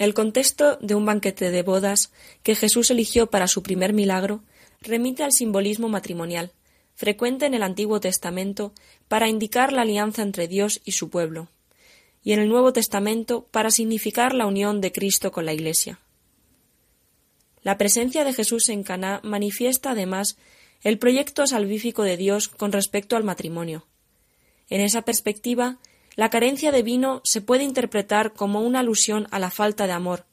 El 0.04 0.12
contexto 0.12 0.76
de 0.82 0.94
un 0.94 1.06
banquete 1.06 1.50
de 1.50 1.62
bodas 1.62 2.12
que 2.42 2.54
Jesús 2.54 2.90
eligió 2.90 3.28
para 3.28 3.48
su 3.48 3.62
primer 3.62 3.94
milagro 3.94 4.42
remite 4.82 5.22
al 5.22 5.32
simbolismo 5.32 5.88
matrimonial, 5.88 6.52
frecuente 6.94 7.46
en 7.46 7.54
el 7.54 7.62
Antiguo 7.62 8.00
Testamento 8.00 8.74
para 9.08 9.30
indicar 9.30 9.72
la 9.72 9.80
alianza 9.80 10.20
entre 10.20 10.46
Dios 10.46 10.82
y 10.84 10.92
su 10.92 11.08
pueblo, 11.08 11.48
y 12.22 12.34
en 12.34 12.40
el 12.40 12.50
Nuevo 12.50 12.74
Testamento 12.74 13.46
para 13.50 13.70
significar 13.70 14.34
la 14.34 14.44
unión 14.44 14.82
de 14.82 14.92
Cristo 14.92 15.32
con 15.32 15.46
la 15.46 15.54
Iglesia. 15.54 16.00
La 17.62 17.78
presencia 17.78 18.24
de 18.24 18.34
Jesús 18.34 18.68
en 18.68 18.82
Caná 18.82 19.20
manifiesta 19.24 19.92
además 19.92 20.36
el 20.82 20.98
proyecto 20.98 21.46
salvífico 21.46 22.02
de 22.02 22.18
Dios 22.18 22.48
con 22.48 22.72
respecto 22.72 23.16
al 23.16 23.24
matrimonio. 23.24 23.86
En 24.68 24.82
esa 24.82 25.00
perspectiva, 25.00 25.78
la 26.16 26.30
carencia 26.30 26.70
de 26.70 26.82
vino 26.82 27.20
se 27.24 27.40
puede 27.40 27.64
interpretar 27.64 28.32
como 28.32 28.60
una 28.60 28.80
alusión 28.80 29.26
a 29.30 29.38
la 29.38 29.50
falta 29.50 29.86
de 29.86 29.92
amor, 29.92 30.26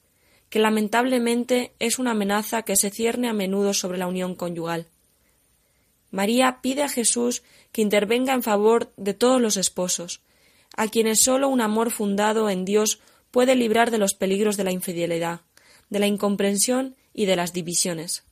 que 0.48 0.58
lamentablemente 0.58 1.72
es 1.78 1.98
una 1.98 2.12
amenaza 2.12 2.62
que 2.62 2.76
se 2.76 2.90
cierne 2.90 3.28
a 3.28 3.32
menudo 3.32 3.74
sobre 3.74 3.98
la 3.98 4.06
unión 4.06 4.34
conyugal. 4.34 4.86
María 6.10 6.58
pide 6.60 6.82
a 6.82 6.88
Jesús 6.88 7.42
que 7.72 7.82
intervenga 7.82 8.34
en 8.34 8.42
favor 8.42 8.92
de 8.96 9.14
todos 9.14 9.40
los 9.40 9.56
esposos, 9.56 10.20
a 10.76 10.88
quienes 10.88 11.20
sólo 11.20 11.48
un 11.48 11.60
amor 11.60 11.90
fundado 11.90 12.50
en 12.50 12.64
Dios 12.64 13.00
puede 13.30 13.56
librar 13.56 13.90
de 13.90 13.98
los 13.98 14.14
peligros 14.14 14.56
de 14.56 14.64
la 14.64 14.72
infidelidad, 14.72 15.40
de 15.88 15.98
la 15.98 16.06
incomprensión 16.06 16.96
y 17.14 17.24
de 17.26 17.36
las 17.36 17.52
divisiones. 17.52 18.24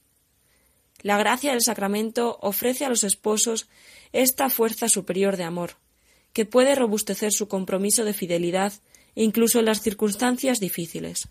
La 1.03 1.17
gracia 1.17 1.53
del 1.53 1.63
sacramento 1.63 2.39
ofrece 2.43 2.85
a 2.85 2.91
los 2.91 3.03
esposos 3.03 3.67
esta 4.13 4.51
fuerza 4.51 4.89
superior 4.89 5.39
de 5.39 5.45
amor, 5.45 5.77
que 6.33 6.45
puede 6.45 6.75
robustecer 6.75 7.33
su 7.33 7.49
compromiso 7.49 8.05
de 8.05 8.13
fidelidad 8.13 8.73
incluso 9.15 9.59
en 9.59 9.67
las 9.67 9.81
circunstancias 9.81 10.61
difíciles. 10.61 11.29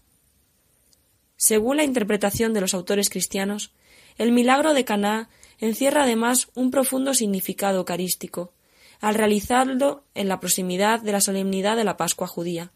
Según 1.38 1.77
la 1.77 1.83
interpretación 1.83 2.53
de 2.53 2.62
los 2.62 2.73
autores 2.73 3.09
cristianos, 3.09 3.71
el 4.17 4.31
milagro 4.31 4.73
de 4.73 4.83
Caná 4.83 5.29
encierra 5.59 6.03
además 6.03 6.49
un 6.55 6.71
profundo 6.71 7.13
significado 7.13 7.79
eucarístico, 7.79 8.51
al 8.99 9.15
realizarlo 9.15 10.03
en 10.13 10.27
la 10.27 10.39
proximidad 10.41 11.01
de 11.01 11.13
la 11.13 11.21
solemnidad 11.21 11.77
de 11.77 11.85
la 11.85 11.95
Pascua 11.95 12.27
judía. 12.27 12.71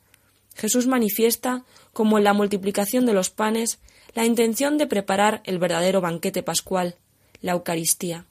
Jesús 0.56 0.88
manifiesta, 0.88 1.66
como 1.92 2.18
en 2.18 2.24
la 2.24 2.34
multiplicación 2.34 3.06
de 3.06 3.14
los 3.14 3.30
panes, 3.30 3.80
la 4.14 4.26
intención 4.26 4.78
de 4.78 4.88
preparar 4.88 5.42
el 5.46 5.60
verdadero 5.60 6.00
banquete 6.00 6.44
pascual, 6.44 6.96
la 7.42 7.54
Eucaristía. 7.54 8.26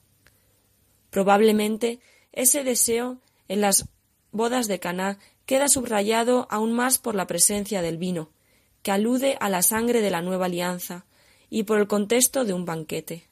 Probablemente 1.11 2.00
ese 2.33 2.64
deseo 2.64 3.18
en 3.48 3.61
las 3.61 3.88
bodas 4.31 4.66
de 4.66 4.81
Caná 4.81 5.18
queda 5.46 5.68
subrayado 5.68 6.46
aún 6.50 6.72
más 6.72 6.98
por 6.98 7.14
la 7.14 7.26
presencia 7.26 7.83
del 7.83 7.98
vino, 7.98 8.31
que 8.83 8.90
alude 8.90 9.37
a 9.40 9.48
la 9.48 9.62
sangre 9.62 10.00
de 10.00 10.11
la 10.11 10.22
nueva 10.22 10.46
alianza, 10.46 11.05
y 11.50 11.64
por 11.64 11.78
el 11.78 11.87
contexto 11.87 12.44
de 12.44 12.55
un 12.55 12.64
banquete. 12.64 13.28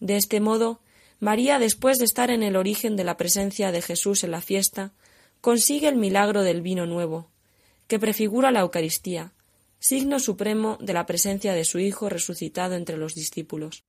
De 0.00 0.16
este 0.16 0.40
modo, 0.40 0.80
María, 1.18 1.58
después 1.58 1.98
de 1.98 2.06
estar 2.06 2.30
en 2.30 2.42
el 2.42 2.56
origen 2.56 2.96
de 2.96 3.04
la 3.04 3.18
presencia 3.18 3.70
de 3.70 3.82
Jesús 3.82 4.24
en 4.24 4.30
la 4.30 4.40
fiesta, 4.40 4.92
consigue 5.42 5.88
el 5.88 5.96
milagro 5.96 6.42
del 6.42 6.62
vino 6.62 6.86
nuevo, 6.86 7.28
que 7.86 7.98
prefigura 7.98 8.50
la 8.50 8.60
Eucaristía, 8.60 9.34
signo 9.78 10.18
supremo 10.18 10.78
de 10.80 10.94
la 10.94 11.04
presencia 11.04 11.52
de 11.52 11.64
su 11.64 11.78
Hijo 11.78 12.08
resucitado 12.08 12.74
entre 12.74 12.96
los 12.96 13.14
discípulos. 13.14 13.84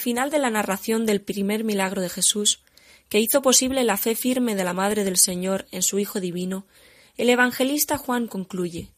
Final 0.00 0.30
de 0.30 0.38
la 0.38 0.50
narración 0.50 1.06
del 1.06 1.20
primer 1.20 1.62
milagro 1.62 2.02
de 2.02 2.08
Jesús, 2.08 2.62
que 3.08 3.20
hizo 3.20 3.42
posible 3.42 3.84
la 3.84 3.96
fe 3.96 4.14
firme 4.14 4.54
de 4.54 4.64
la 4.64 4.72
Madre 4.72 5.04
del 5.04 5.16
Señor 5.16 5.66
en 5.70 5.82
su 5.82 5.98
Hijo 5.98 6.20
Divino, 6.20 6.66
el 7.16 7.28
evangelista 7.28 7.98
Juan 7.98 8.26
concluye 8.26 8.90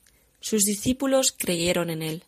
sus 0.42 0.64
discípulos 0.64 1.32
creyeron 1.32 1.88
en 1.88 2.03
él. 2.03 2.24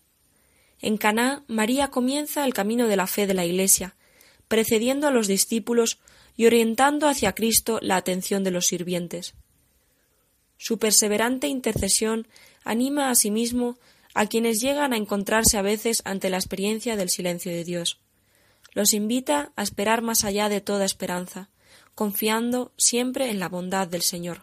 En 0.81 0.97
Caná, 0.97 1.43
María 1.49 1.89
comienza 1.89 2.45
el 2.45 2.55
camino 2.55 2.87
de 2.87 2.97
la 2.97 3.09
fe 3.09 3.27
de 3.27 3.35
la 3.35 3.45
Iglesia, 3.45 3.97
precediendo 4.47 5.09
a 5.09 5.11
los 5.11 5.27
discípulos 5.27 5.99
y 6.37 6.47
orientando 6.47 7.09
hacia 7.09 7.35
Cristo 7.35 7.81
la 7.83 7.97
atención 7.97 8.45
de 8.45 8.53
los 8.53 8.66
sirvientes. 8.66 9.35
Su 10.57 10.79
perseverante 10.79 11.49
intercesión 11.49 12.29
anima 12.62 13.11
asimismo 13.11 13.77
a 14.14 14.27
quienes 14.27 14.61
llegan 14.61 14.93
a 14.93 14.97
encontrarse 14.97 15.59
a 15.59 15.62
veces 15.62 16.01
ante 16.05 16.31
la 16.31 16.37
experiencia 16.37 16.97
del 16.97 17.11
silencio 17.11 17.51
de 17.51 17.64
Dios 17.64 17.99
los 18.75 18.93
invita 18.93 19.53
a 19.57 19.62
esperar 19.62 20.03
más 20.03 20.25
allá 20.25 20.49
de 20.49 20.61
toda 20.61 20.85
esperanza, 20.85 21.49
confiando 21.95 22.72
siempre 22.77 23.31
en 23.31 23.39
la 23.39 23.49
bondad 23.49 23.89
del 23.89 24.03
Señor. 24.03 24.43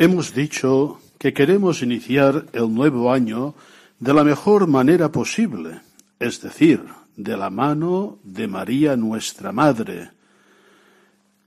Hemos 0.00 0.32
dicho 0.32 1.00
que 1.18 1.34
queremos 1.34 1.82
iniciar 1.82 2.46
el 2.52 2.72
nuevo 2.72 3.12
año 3.12 3.56
de 3.98 4.14
la 4.14 4.22
mejor 4.22 4.68
manera 4.68 5.10
posible, 5.10 5.80
es 6.20 6.40
decir, 6.40 6.84
de 7.16 7.36
la 7.36 7.50
mano 7.50 8.20
de 8.22 8.46
María 8.46 8.96
nuestra 8.96 9.50
Madre, 9.50 10.12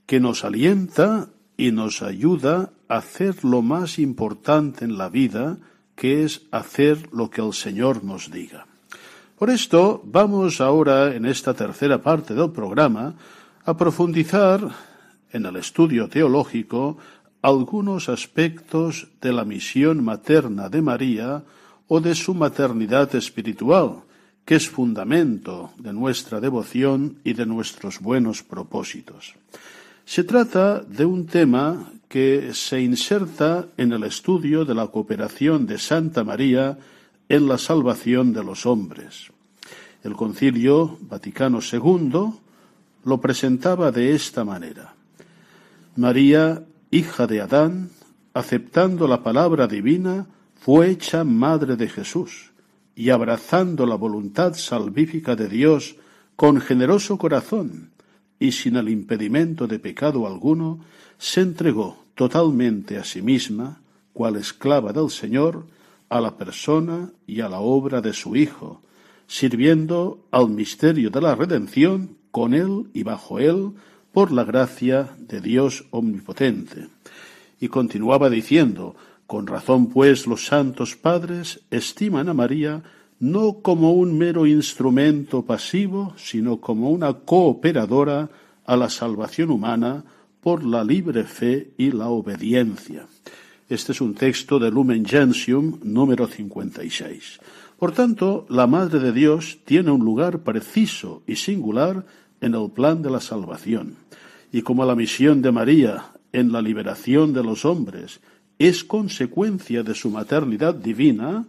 que 0.04 0.20
nos 0.20 0.44
alienta 0.44 1.30
y 1.56 1.72
nos 1.72 2.02
ayuda 2.02 2.72
a 2.88 2.98
hacer 2.98 3.42
lo 3.42 3.62
más 3.62 3.98
importante 3.98 4.84
en 4.84 4.98
la 4.98 5.08
vida, 5.08 5.56
que 5.96 6.22
es 6.22 6.42
hacer 6.50 7.08
lo 7.10 7.30
que 7.30 7.40
el 7.40 7.54
Señor 7.54 8.04
nos 8.04 8.30
diga. 8.30 8.66
Por 9.38 9.48
esto 9.48 10.02
vamos 10.04 10.60
ahora, 10.60 11.14
en 11.14 11.24
esta 11.24 11.54
tercera 11.54 12.02
parte 12.02 12.34
del 12.34 12.50
programa, 12.50 13.14
a 13.64 13.74
profundizar 13.78 14.68
en 15.32 15.46
el 15.46 15.56
estudio 15.56 16.06
teológico 16.10 16.98
algunos 17.42 18.08
aspectos 18.08 19.08
de 19.20 19.32
la 19.32 19.44
misión 19.44 20.02
materna 20.02 20.68
de 20.68 20.80
María 20.80 21.42
o 21.88 22.00
de 22.00 22.14
su 22.14 22.34
maternidad 22.34 23.14
espiritual, 23.16 24.04
que 24.44 24.54
es 24.54 24.70
fundamento 24.70 25.72
de 25.76 25.92
nuestra 25.92 26.40
devoción 26.40 27.18
y 27.24 27.34
de 27.34 27.44
nuestros 27.44 28.00
buenos 28.00 28.42
propósitos. 28.42 29.34
Se 30.04 30.24
trata 30.24 30.80
de 30.80 31.04
un 31.04 31.26
tema 31.26 31.92
que 32.08 32.54
se 32.54 32.80
inserta 32.80 33.66
en 33.76 33.92
el 33.92 34.04
estudio 34.04 34.64
de 34.64 34.74
la 34.74 34.86
cooperación 34.86 35.66
de 35.66 35.78
Santa 35.78 36.24
María 36.24 36.78
en 37.28 37.48
la 37.48 37.58
salvación 37.58 38.32
de 38.32 38.44
los 38.44 38.66
hombres. 38.66 39.32
El 40.04 40.14
Concilio 40.14 40.98
Vaticano 41.02 41.60
II 41.60 42.32
lo 43.04 43.20
presentaba 43.20 43.90
de 43.90 44.14
esta 44.14 44.44
manera. 44.44 44.94
María, 45.96 46.62
hija 46.92 47.26
de 47.26 47.40
Adán, 47.40 47.90
aceptando 48.34 49.08
la 49.08 49.22
palabra 49.22 49.66
divina, 49.66 50.26
fue 50.54 50.90
hecha 50.90 51.24
madre 51.24 51.74
de 51.76 51.88
Jesús 51.88 52.52
y 52.94 53.08
abrazando 53.08 53.86
la 53.86 53.94
voluntad 53.94 54.54
salvífica 54.54 55.34
de 55.34 55.48
Dios 55.48 55.96
con 56.36 56.60
generoso 56.60 57.16
corazón 57.16 57.90
y 58.38 58.52
sin 58.52 58.76
el 58.76 58.90
impedimento 58.90 59.66
de 59.66 59.78
pecado 59.78 60.26
alguno, 60.26 60.80
se 61.16 61.40
entregó 61.40 62.04
totalmente 62.14 62.98
a 62.98 63.04
sí 63.04 63.22
misma, 63.22 63.80
cual 64.12 64.36
esclava 64.36 64.92
del 64.92 65.08
Señor, 65.08 65.66
a 66.10 66.20
la 66.20 66.36
persona 66.36 67.10
y 67.26 67.40
a 67.40 67.48
la 67.48 67.60
obra 67.60 68.02
de 68.02 68.12
su 68.12 68.36
Hijo, 68.36 68.82
sirviendo 69.26 70.26
al 70.30 70.50
misterio 70.50 71.08
de 71.08 71.22
la 71.22 71.34
redención 71.34 72.18
con 72.30 72.52
él 72.52 72.90
y 72.92 73.02
bajo 73.02 73.38
él, 73.38 73.70
por 74.12 74.30
la 74.30 74.44
gracia 74.44 75.10
de 75.18 75.40
Dios 75.40 75.84
omnipotente. 75.90 76.88
Y 77.60 77.68
continuaba 77.68 78.28
diciendo, 78.28 78.94
con 79.26 79.46
razón, 79.46 79.88
pues, 79.88 80.26
los 80.26 80.46
santos 80.46 80.96
padres 80.96 81.60
estiman 81.70 82.28
a 82.28 82.34
María 82.34 82.82
no 83.18 83.60
como 83.62 83.92
un 83.92 84.18
mero 84.18 84.46
instrumento 84.46 85.42
pasivo, 85.42 86.12
sino 86.16 86.60
como 86.60 86.90
una 86.90 87.14
cooperadora 87.14 88.28
a 88.66 88.76
la 88.76 88.90
salvación 88.90 89.50
humana 89.50 90.04
por 90.40 90.64
la 90.64 90.82
libre 90.82 91.24
fe 91.24 91.70
y 91.78 91.92
la 91.92 92.08
obediencia. 92.08 93.06
Este 93.68 93.92
es 93.92 94.00
un 94.00 94.14
texto 94.14 94.58
de 94.58 94.70
Lumen 94.70 95.04
Gentium 95.04 95.78
número 95.84 96.26
56. 96.26 97.40
Por 97.78 97.92
tanto, 97.92 98.44
la 98.48 98.66
Madre 98.66 98.98
de 98.98 99.12
Dios 99.12 99.60
tiene 99.64 99.92
un 99.92 100.04
lugar 100.04 100.40
preciso 100.40 101.22
y 101.26 101.36
singular 101.36 102.04
en 102.42 102.54
el 102.54 102.70
plan 102.70 103.00
de 103.00 103.10
la 103.10 103.20
salvación. 103.20 103.96
Y 104.52 104.60
como 104.60 104.84
la 104.84 104.94
misión 104.94 105.40
de 105.40 105.50
María 105.50 106.12
en 106.32 106.52
la 106.52 106.60
liberación 106.60 107.32
de 107.32 107.42
los 107.42 107.64
hombres 107.64 108.20
es 108.58 108.84
consecuencia 108.84 109.82
de 109.82 109.94
su 109.94 110.10
maternidad 110.10 110.74
divina, 110.74 111.46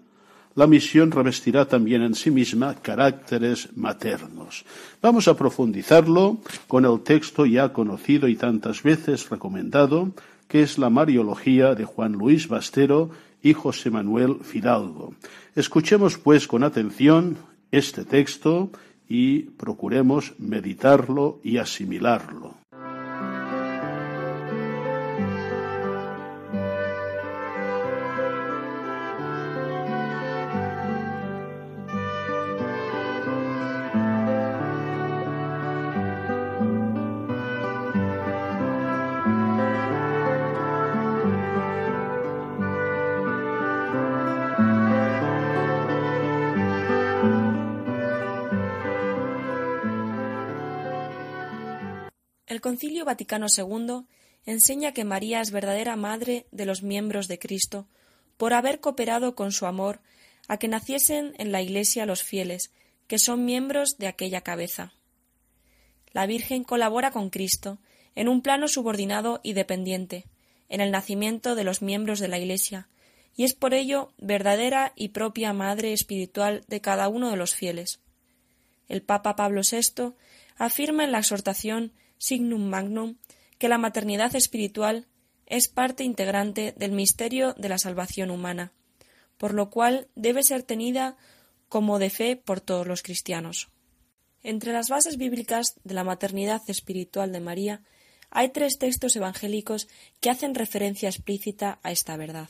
la 0.56 0.68
misión 0.68 1.12
revestirá 1.12 1.66
también 1.66 2.04
en 2.04 2.14
sí 2.16 2.30
misma 2.30 2.76
caracteres 2.76 3.70
maternos. 3.76 4.66
Vamos 5.02 5.28
a 5.28 5.36
profundizarlo 5.36 6.38
con 6.68 6.86
el 6.86 7.02
texto 7.02 7.46
ya 7.46 7.74
conocido 7.74 8.28
y 8.28 8.36
tantas 8.36 8.84
veces 8.84 9.30
recomendado, 9.30 10.14
que 10.48 10.62
es 10.62 10.78
la 10.78 10.90
Mariología 10.90 11.74
de 11.74 11.86
Juan 11.86 12.14
Luis 12.14 12.48
Bastero 12.48 13.10
y 13.42 13.54
José 13.54 13.90
Manuel 13.90 14.38
Fidalgo. 14.44 15.16
Escuchemos, 15.56 16.18
pues, 16.18 16.48
con 16.48 16.64
atención 16.64 17.38
este 17.72 18.06
texto 18.06 18.70
y 19.14 19.42
procuremos 19.42 20.34
meditarlo 20.40 21.40
y 21.44 21.58
asimilarlo. 21.58 22.56
Concilio 52.64 53.04
Vaticano 53.04 53.48
II 53.50 54.06
enseña 54.46 54.94
que 54.94 55.04
María 55.04 55.42
es 55.42 55.52
verdadera 55.52 55.98
madre 55.98 56.48
de 56.52 56.66
los 56.66 56.82
miembros 56.82 57.28
de 57.28 57.38
Cristo 57.38 57.88
por 58.38 58.54
haber 58.54 58.80
cooperado 58.80 59.36
con 59.36 59.52
su 59.52 59.66
amor 59.66 60.00
a 60.48 60.56
que 60.56 60.70
naciesen 60.70 61.34
en 61.40 61.52
la 61.52 61.62
Iglesia 61.62 62.06
los 62.06 62.24
fieles, 62.24 62.72
que 63.08 63.20
son 63.20 63.44
miembros 63.44 63.98
de 63.98 64.08
aquella 64.08 64.40
cabeza. 64.40 64.94
La 66.14 66.26
Virgen 66.26 66.64
colabora 66.64 67.12
con 67.12 67.30
Cristo 67.30 67.80
en 68.16 68.30
un 68.30 68.42
plano 68.42 68.70
subordinado 68.70 69.42
y 69.44 69.52
dependiente, 69.52 70.24
en 70.70 70.80
el 70.80 70.90
nacimiento 70.90 71.56
de 71.56 71.66
los 71.66 71.82
miembros 71.82 72.20
de 72.20 72.30
la 72.30 72.40
Iglesia, 72.40 72.88
y 73.36 73.44
es 73.44 73.54
por 73.54 73.74
ello 73.74 74.14
verdadera 74.20 74.94
y 74.96 75.10
propia 75.10 75.52
madre 75.52 75.92
espiritual 75.92 76.64
de 76.70 76.80
cada 76.80 77.10
uno 77.10 77.30
de 77.30 77.36
los 77.36 77.56
fieles. 77.56 78.00
El 78.88 79.02
Papa 79.02 79.36
Pablo 79.36 79.64
VI 79.70 80.14
afirma 80.56 81.04
en 81.04 81.12
la 81.12 81.20
exhortación 81.20 81.92
signum 82.24 82.70
magnum 82.70 83.18
que 83.58 83.68
la 83.68 83.78
maternidad 83.78 84.34
espiritual 84.36 85.08
es 85.46 85.68
parte 85.68 86.06
integrante 86.06 86.74
del 86.78 86.94
misterio 86.94 87.54
de 87.58 87.68
la 87.68 87.78
salvación 87.78 88.32
humana, 88.32 88.72
por 89.38 89.54
lo 89.54 89.70
cual 89.70 90.08
debe 90.16 90.42
ser 90.44 90.64
tenida 90.64 91.18
como 91.68 92.00
de 92.00 92.10
fe 92.10 92.38
por 92.38 92.62
todos 92.62 92.88
los 92.88 93.04
cristianos. 93.04 93.68
Entre 94.42 94.72
las 94.72 94.88
bases 94.88 95.18
bíblicas 95.18 95.76
de 95.84 95.96
la 95.96 96.06
maternidad 96.06 96.62
espiritual 96.68 97.34
de 97.34 97.42
María 97.42 97.82
hay 98.30 98.50
tres 98.50 98.78
textos 98.80 99.18
evangélicos 99.18 99.90
que 100.22 100.30
hacen 100.30 100.56
referencia 100.56 101.10
explícita 101.10 101.80
a 101.84 101.92
esta 101.92 102.16
verdad. 102.16 102.50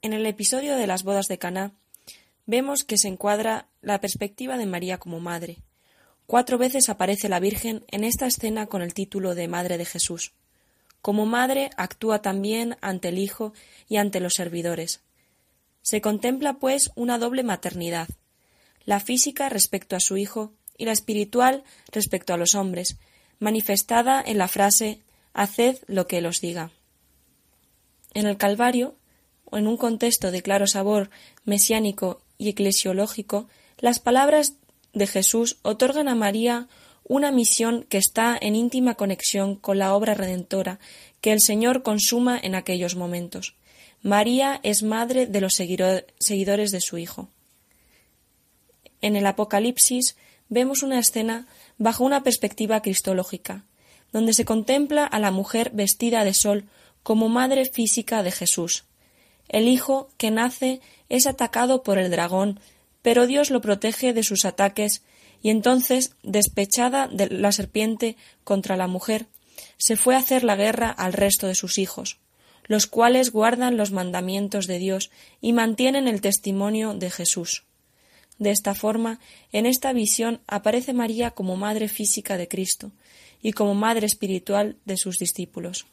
En 0.00 0.12
el 0.12 0.26
episodio 0.26 0.76
de 0.76 0.86
las 0.86 1.02
bodas 1.02 1.26
de 1.26 1.38
Caná 1.38 1.72
vemos 2.46 2.84
que 2.84 2.98
se 2.98 3.08
encuadra 3.08 3.68
la 3.80 4.00
perspectiva 4.00 4.56
de 4.58 4.66
María 4.66 4.98
como 4.98 5.18
madre, 5.18 5.58
Cuatro 6.32 6.56
veces 6.56 6.88
aparece 6.88 7.28
la 7.28 7.40
Virgen 7.40 7.84
en 7.88 8.04
esta 8.04 8.26
escena 8.26 8.64
con 8.66 8.80
el 8.80 8.94
título 8.94 9.34
de 9.34 9.48
Madre 9.48 9.76
de 9.76 9.84
Jesús. 9.84 10.32
Como 11.02 11.26
madre 11.26 11.68
actúa 11.76 12.22
también 12.22 12.78
ante 12.80 13.08
el 13.08 13.18
Hijo 13.18 13.52
y 13.86 13.98
ante 13.98 14.18
los 14.18 14.32
servidores. 14.32 15.02
Se 15.82 16.00
contempla, 16.00 16.54
pues, 16.54 16.90
una 16.94 17.18
doble 17.18 17.42
maternidad, 17.42 18.08
la 18.86 18.98
física 18.98 19.50
respecto 19.50 19.94
a 19.94 20.00
su 20.00 20.16
Hijo 20.16 20.54
y 20.78 20.86
la 20.86 20.92
espiritual 20.92 21.64
respecto 21.90 22.32
a 22.32 22.38
los 22.38 22.54
hombres, 22.54 22.96
manifestada 23.38 24.22
en 24.24 24.38
la 24.38 24.48
frase 24.48 25.02
Haced 25.34 25.80
lo 25.86 26.06
que 26.06 26.16
Él 26.16 26.24
os 26.24 26.40
diga. 26.40 26.70
En 28.14 28.24
el 28.24 28.38
Calvario, 28.38 28.96
o 29.44 29.58
en 29.58 29.66
un 29.66 29.76
contexto 29.76 30.30
de 30.30 30.40
claro 30.40 30.66
sabor 30.66 31.10
mesiánico 31.44 32.22
y 32.38 32.48
eclesiológico, 32.48 33.50
las 33.76 33.98
palabras 33.98 34.54
de 34.92 35.06
Jesús 35.06 35.58
otorgan 35.62 36.08
a 36.08 36.14
María 36.14 36.68
una 37.04 37.32
misión 37.32 37.84
que 37.88 37.98
está 37.98 38.38
en 38.40 38.54
íntima 38.56 38.94
conexión 38.94 39.56
con 39.56 39.78
la 39.78 39.94
obra 39.94 40.14
redentora 40.14 40.78
que 41.20 41.32
el 41.32 41.40
Señor 41.40 41.82
consuma 41.82 42.38
en 42.38 42.54
aquellos 42.54 42.96
momentos. 42.96 43.54
María 44.02 44.60
es 44.62 44.82
madre 44.82 45.26
de 45.26 45.40
los 45.40 45.54
seguidores 45.54 46.70
de 46.72 46.80
su 46.80 46.98
Hijo. 46.98 47.28
En 49.00 49.16
el 49.16 49.26
Apocalipsis 49.26 50.16
vemos 50.48 50.82
una 50.82 50.98
escena 50.98 51.46
bajo 51.78 52.04
una 52.04 52.22
perspectiva 52.22 52.82
cristológica, 52.82 53.64
donde 54.12 54.34
se 54.34 54.44
contempla 54.44 55.04
a 55.04 55.18
la 55.18 55.30
mujer 55.30 55.70
vestida 55.72 56.24
de 56.24 56.34
sol 56.34 56.64
como 57.02 57.28
madre 57.28 57.64
física 57.64 58.22
de 58.22 58.32
Jesús. 58.32 58.84
El 59.48 59.68
Hijo 59.68 60.08
que 60.16 60.30
nace 60.30 60.80
es 61.08 61.26
atacado 61.26 61.82
por 61.82 61.98
el 61.98 62.10
dragón 62.10 62.60
pero 63.02 63.26
Dios 63.26 63.50
lo 63.50 63.60
protege 63.60 64.12
de 64.12 64.22
sus 64.22 64.44
ataques 64.44 65.02
y 65.42 65.50
entonces, 65.50 66.14
despechada 66.22 67.08
de 67.08 67.28
la 67.28 67.52
serpiente 67.52 68.16
contra 68.44 68.76
la 68.76 68.86
mujer, 68.86 69.26
se 69.76 69.96
fue 69.96 70.14
a 70.14 70.18
hacer 70.18 70.44
la 70.44 70.56
guerra 70.56 70.90
al 70.90 71.12
resto 71.12 71.48
de 71.48 71.56
sus 71.56 71.78
hijos, 71.78 72.18
los 72.64 72.86
cuales 72.86 73.32
guardan 73.32 73.76
los 73.76 73.90
mandamientos 73.90 74.66
de 74.68 74.78
Dios 74.78 75.10
y 75.40 75.52
mantienen 75.52 76.06
el 76.06 76.20
testimonio 76.20 76.94
de 76.94 77.10
Jesús. 77.10 77.64
De 78.38 78.50
esta 78.50 78.74
forma, 78.74 79.20
en 79.50 79.66
esta 79.66 79.92
visión 79.92 80.40
aparece 80.46 80.92
María 80.92 81.32
como 81.32 81.56
madre 81.56 81.88
física 81.88 82.36
de 82.36 82.48
Cristo 82.48 82.92
y 83.42 83.52
como 83.52 83.74
madre 83.74 84.06
espiritual 84.06 84.76
de 84.84 84.96
sus 84.96 85.18
discípulos. 85.18 85.86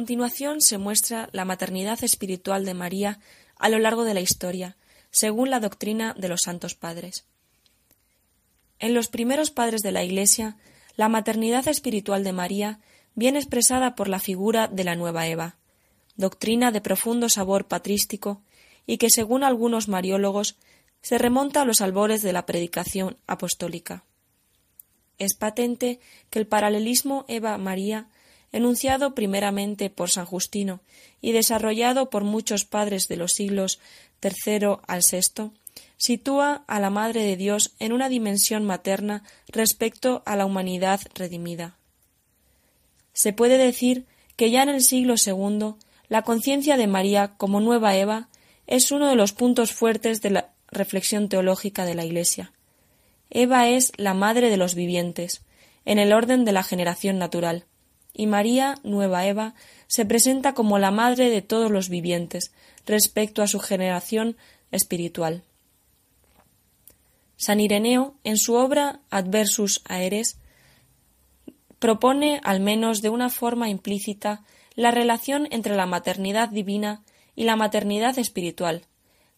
Continuación 0.00 0.62
se 0.62 0.78
muestra 0.78 1.28
la 1.32 1.44
maternidad 1.44 2.02
espiritual 2.02 2.64
de 2.64 2.72
María 2.72 3.18
a 3.58 3.68
lo 3.68 3.78
largo 3.78 4.04
de 4.04 4.14
la 4.14 4.22
historia, 4.22 4.78
según 5.10 5.50
la 5.50 5.60
doctrina 5.60 6.14
de 6.16 6.28
los 6.28 6.40
santos 6.42 6.74
padres. 6.74 7.26
En 8.78 8.94
los 8.94 9.08
primeros 9.08 9.50
padres 9.50 9.82
de 9.82 9.92
la 9.92 10.02
Iglesia, 10.02 10.56
la 10.96 11.10
maternidad 11.10 11.68
espiritual 11.68 12.24
de 12.24 12.32
María 12.32 12.80
viene 13.14 13.40
expresada 13.40 13.94
por 13.94 14.08
la 14.08 14.20
figura 14.20 14.68
de 14.68 14.84
la 14.84 14.96
nueva 14.96 15.26
Eva, 15.26 15.56
doctrina 16.16 16.72
de 16.72 16.80
profundo 16.80 17.28
sabor 17.28 17.68
patrístico 17.68 18.40
y 18.86 18.96
que, 18.96 19.10
según 19.10 19.44
algunos 19.44 19.88
mariólogos, 19.88 20.56
se 21.02 21.18
remonta 21.18 21.60
a 21.60 21.64
los 21.66 21.82
albores 21.82 22.22
de 22.22 22.32
la 22.32 22.46
predicación 22.46 23.18
apostólica. 23.26 24.04
Es 25.18 25.34
patente 25.34 26.00
que 26.30 26.38
el 26.38 26.46
paralelismo 26.46 27.26
Eva-María 27.28 28.08
enunciado 28.52 29.14
primeramente 29.14 29.90
por 29.90 30.10
San 30.10 30.26
Justino 30.26 30.80
y 31.20 31.32
desarrollado 31.32 32.10
por 32.10 32.24
muchos 32.24 32.64
padres 32.64 33.06
de 33.08 33.16
los 33.16 33.32
siglos 33.32 33.80
III 34.22 34.78
al 34.86 35.02
VI, 35.10 35.50
sitúa 35.96 36.64
a 36.66 36.80
la 36.80 36.90
Madre 36.90 37.22
de 37.22 37.36
Dios 37.36 37.74
en 37.78 37.92
una 37.92 38.08
dimensión 38.08 38.64
materna 38.64 39.22
respecto 39.48 40.22
a 40.26 40.36
la 40.36 40.46
humanidad 40.46 41.00
redimida. 41.14 41.76
Se 43.12 43.32
puede 43.32 43.58
decir 43.58 44.06
que 44.36 44.50
ya 44.50 44.62
en 44.62 44.70
el 44.70 44.82
siglo 44.82 45.14
II 45.24 45.74
la 46.08 46.22
conciencia 46.22 46.76
de 46.76 46.86
María 46.86 47.34
como 47.36 47.60
nueva 47.60 47.96
Eva 47.96 48.28
es 48.66 48.90
uno 48.90 49.08
de 49.08 49.16
los 49.16 49.32
puntos 49.32 49.72
fuertes 49.72 50.22
de 50.22 50.30
la 50.30 50.50
reflexión 50.70 51.28
teológica 51.28 51.84
de 51.84 51.94
la 51.94 52.04
Iglesia. 52.04 52.52
Eva 53.30 53.68
es 53.68 53.92
la 53.96 54.14
madre 54.14 54.50
de 54.50 54.56
los 54.56 54.74
vivientes, 54.74 55.42
en 55.84 55.98
el 55.98 56.12
orden 56.12 56.44
de 56.44 56.52
la 56.52 56.62
generación 56.62 57.18
natural, 57.18 57.66
y 58.12 58.26
María, 58.26 58.76
nueva 58.82 59.26
Eva, 59.26 59.54
se 59.86 60.04
presenta 60.04 60.54
como 60.54 60.78
la 60.78 60.90
madre 60.90 61.30
de 61.30 61.42
todos 61.42 61.70
los 61.70 61.88
vivientes 61.88 62.52
respecto 62.86 63.42
a 63.42 63.46
su 63.46 63.60
generación 63.60 64.36
espiritual. 64.70 65.42
San 67.36 67.60
Ireneo, 67.60 68.14
en 68.22 68.36
su 68.36 68.54
obra 68.54 69.00
Adversus 69.10 69.82
Aeres, 69.88 70.38
propone, 71.78 72.40
al 72.44 72.60
menos 72.60 73.00
de 73.00 73.08
una 73.08 73.30
forma 73.30 73.68
implícita, 73.68 74.44
la 74.74 74.90
relación 74.90 75.48
entre 75.50 75.74
la 75.74 75.86
maternidad 75.86 76.50
divina 76.50 77.02
y 77.34 77.44
la 77.44 77.56
maternidad 77.56 78.18
espiritual, 78.18 78.82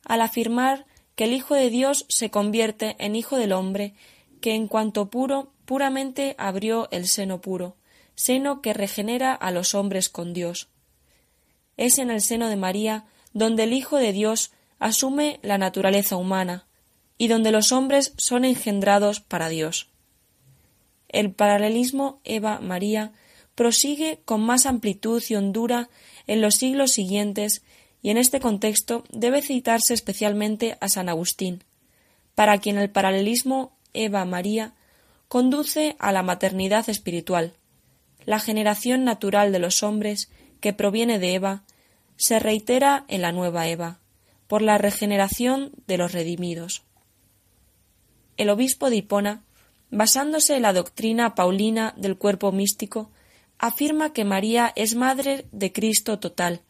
al 0.04 0.20
afirmar 0.20 0.86
que 1.14 1.24
el 1.24 1.32
Hijo 1.32 1.54
de 1.54 1.70
Dios 1.70 2.04
se 2.08 2.30
convierte 2.30 2.96
en 2.98 3.14
Hijo 3.14 3.36
del 3.36 3.52
hombre, 3.52 3.94
que 4.40 4.54
en 4.54 4.66
cuanto 4.66 5.08
puro, 5.08 5.52
puramente 5.64 6.34
abrió 6.38 6.88
el 6.90 7.06
seno 7.06 7.40
puro, 7.40 7.76
seno 8.14 8.60
que 8.62 8.72
regenera 8.72 9.32
a 9.32 9.50
los 9.50 9.74
hombres 9.74 10.08
con 10.08 10.32
Dios. 10.32 10.68
Es 11.76 11.98
en 11.98 12.10
el 12.10 12.20
seno 12.20 12.48
de 12.48 12.56
María 12.56 13.04
donde 13.32 13.64
el 13.64 13.72
Hijo 13.72 13.96
de 13.96 14.12
Dios 14.12 14.52
asume 14.78 15.38
la 15.42 15.58
naturaleza 15.58 16.16
humana 16.16 16.66
y 17.18 17.28
donde 17.28 17.52
los 17.52 17.72
hombres 17.72 18.14
son 18.16 18.44
engendrados 18.44 19.20
para 19.20 19.48
Dios. 19.48 19.88
El 21.08 21.32
paralelismo 21.32 22.20
Eva-María 22.24 23.12
prosigue 23.54 24.20
con 24.24 24.40
más 24.40 24.66
amplitud 24.66 25.22
y 25.28 25.34
hondura 25.34 25.88
en 26.26 26.40
los 26.40 26.56
siglos 26.56 26.92
siguientes 26.92 27.62
y 28.02 28.10
en 28.10 28.18
este 28.18 28.40
contexto 28.40 29.04
debe 29.10 29.42
citarse 29.42 29.94
especialmente 29.94 30.76
a 30.80 30.88
San 30.88 31.08
Agustín, 31.08 31.62
para 32.34 32.58
quien 32.58 32.78
el 32.78 32.90
paralelismo 32.90 33.76
Eva-María 33.92 34.74
conduce 35.28 35.96
a 35.98 36.12
la 36.12 36.22
maternidad 36.22 36.88
espiritual, 36.90 37.54
la 38.24 38.38
generación 38.38 39.04
natural 39.04 39.52
de 39.52 39.58
los 39.58 39.82
hombres, 39.82 40.30
que 40.60 40.72
proviene 40.72 41.18
de 41.18 41.34
Eva, 41.34 41.62
se 42.16 42.38
reitera 42.38 43.04
en 43.08 43.22
la 43.22 43.32
nueva 43.32 43.68
Eva, 43.68 43.98
por 44.46 44.62
la 44.62 44.78
regeneración 44.78 45.72
de 45.86 45.98
los 45.98 46.12
redimidos. 46.12 46.82
El 48.36 48.50
obispo 48.50 48.90
de 48.90 48.96
Hipona, 48.96 49.42
basándose 49.90 50.56
en 50.56 50.62
la 50.62 50.72
doctrina 50.72 51.34
paulina 51.34 51.94
del 51.96 52.16
cuerpo 52.16 52.52
místico, 52.52 53.10
afirma 53.58 54.12
que 54.12 54.24
María 54.24 54.72
es 54.76 54.94
madre 54.94 55.46
de 55.52 55.72
Cristo 55.72 56.18
total, 56.18 56.62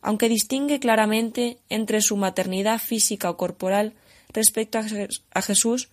aunque 0.00 0.28
distingue 0.28 0.80
claramente 0.80 1.58
entre 1.68 2.00
su 2.00 2.16
maternidad 2.16 2.78
física 2.78 3.30
o 3.30 3.36
corporal 3.36 3.94
respecto 4.32 4.78
a 4.78 5.42
Jesús 5.42 5.88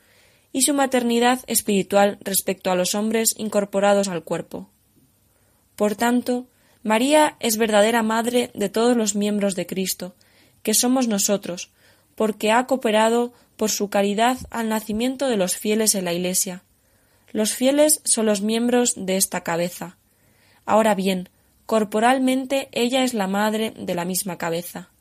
y 0.51 0.63
su 0.63 0.73
maternidad 0.73 1.39
espiritual 1.47 2.17
respecto 2.21 2.71
a 2.71 2.75
los 2.75 2.95
hombres 2.95 3.33
incorporados 3.37 4.07
al 4.07 4.23
cuerpo. 4.23 4.69
Por 5.81 5.95
tanto, 5.95 6.45
María 6.83 7.37
es 7.39 7.57
verdadera 7.57 8.03
madre 8.03 8.51
de 8.53 8.69
todos 8.69 8.95
los 8.95 9.15
miembros 9.15 9.55
de 9.55 9.65
Cristo, 9.65 10.13
que 10.61 10.75
somos 10.75 11.07
nosotros, 11.07 11.71
porque 12.13 12.51
ha 12.51 12.67
cooperado 12.67 13.33
por 13.57 13.71
su 13.71 13.89
caridad 13.89 14.37
al 14.51 14.69
nacimiento 14.69 15.27
de 15.27 15.37
los 15.37 15.57
fieles 15.57 15.95
en 15.95 16.05
la 16.05 16.13
Iglesia. 16.13 16.61
Los 17.31 17.55
fieles 17.55 18.01
son 18.03 18.27
los 18.27 18.43
miembros 18.43 18.93
de 18.95 19.17
esta 19.17 19.41
cabeza. 19.41 19.97
Ahora 20.67 20.93
bien, 20.93 21.29
corporalmente 21.65 22.69
ella 22.73 23.03
es 23.03 23.15
la 23.15 23.25
madre 23.25 23.73
de 23.75 23.95
la 23.95 24.05
misma 24.05 24.37
cabeza. 24.37 24.91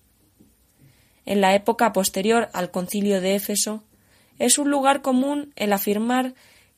En 1.26 1.42
la 1.42 1.54
época 1.54 1.92
posterior 1.92 2.48
al 2.54 2.70
concilio 2.70 3.20
de 3.20 3.34
Éfeso, 3.34 3.84
es 4.38 4.56
un 4.56 4.70
lugar 4.70 5.02
común 5.02 5.52
el 5.56 5.74
afirmar 5.74 6.32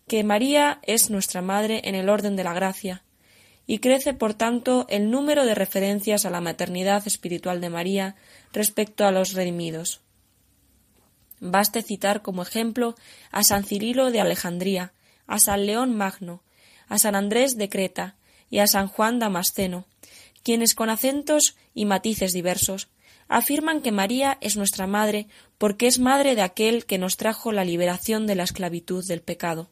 que 0.09 0.25
María 0.25 0.81
es 0.83 1.09
nuestra 1.09 1.41
madre 1.41 1.83
en 1.85 1.95
el 1.95 2.09
orden 2.09 2.35
de 2.35 2.43
la 2.43 2.53
gracia, 2.53 3.05
y 3.73 3.79
crece 3.79 4.13
por 4.13 4.35
tanto 4.35 4.85
el 4.91 5.11
número 5.11 5.47
de 5.47 5.55
referencias 5.55 6.27
a 6.27 6.31
la 6.31 6.43
maternidad 6.43 7.07
espiritual 7.07 7.63
de 7.63 7.71
María 7.71 8.17
respecto 8.53 9.07
a 9.07 9.11
los 9.11 9.33
redimidos. 9.33 10.03
Baste 11.41 11.81
citar 11.81 12.21
como 12.21 12.43
ejemplo 12.43 12.97
a 13.31 13.43
San 13.45 13.65
Cirilo 13.65 14.11
de 14.11 14.21
Alejandría, 14.21 14.93
a 15.27 15.39
San 15.39 15.65
León 15.65 15.97
Magno, 15.97 16.43
a 16.87 16.99
San 16.99 17.15
Andrés 17.15 17.57
de 17.57 17.71
Creta 17.71 18.17
y 18.51 18.59
a 18.59 18.67
San 18.67 18.89
Juan 18.89 19.19
Damasceno, 19.19 19.87
quienes 20.43 20.75
con 20.75 20.91
acentos 20.91 21.57
y 21.73 21.87
matices 21.87 22.35
diversos 22.35 22.91
afirman 23.27 23.81
que 23.81 23.91
María 23.91 24.37
es 24.43 24.59
nuestra 24.59 24.87
madre 24.87 25.29
porque 25.57 25.87
es 25.87 25.99
madre 25.99 26.35
de 26.35 26.43
aquel 26.43 26.85
que 26.85 26.99
nos 26.99 27.17
trajo 27.17 27.53
la 27.53 27.65
liberación 27.65 28.27
de 28.27 28.35
la 28.35 28.43
esclavitud 28.43 29.03
del 29.09 29.23
pecado. 29.23 29.71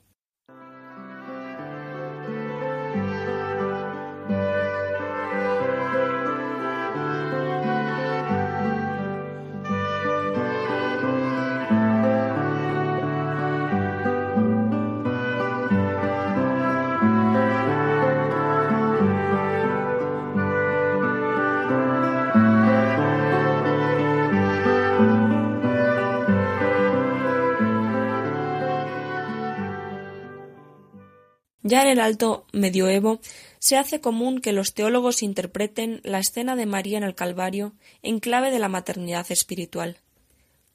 Ya 31.63 31.83
en 31.83 31.89
el 31.89 32.01
alto 32.01 32.47
medioevo 32.53 33.21
se 33.59 33.77
hace 33.77 34.01
común 34.01 34.41
que 34.41 34.53
los 34.53 34.73
teólogos 34.73 35.23
interpreten 35.23 36.01
la 36.05 36.19
escena 36.19 36.57
de 36.57 36.67
María 36.67 36.97
en 36.99 37.05
el 37.05 37.15
Calvario 37.15 37.75
en 38.03 38.19
clave 38.21 38.51
de 38.51 38.59
la 38.59 38.69
maternidad 38.69 39.27
espiritual. 39.31 39.99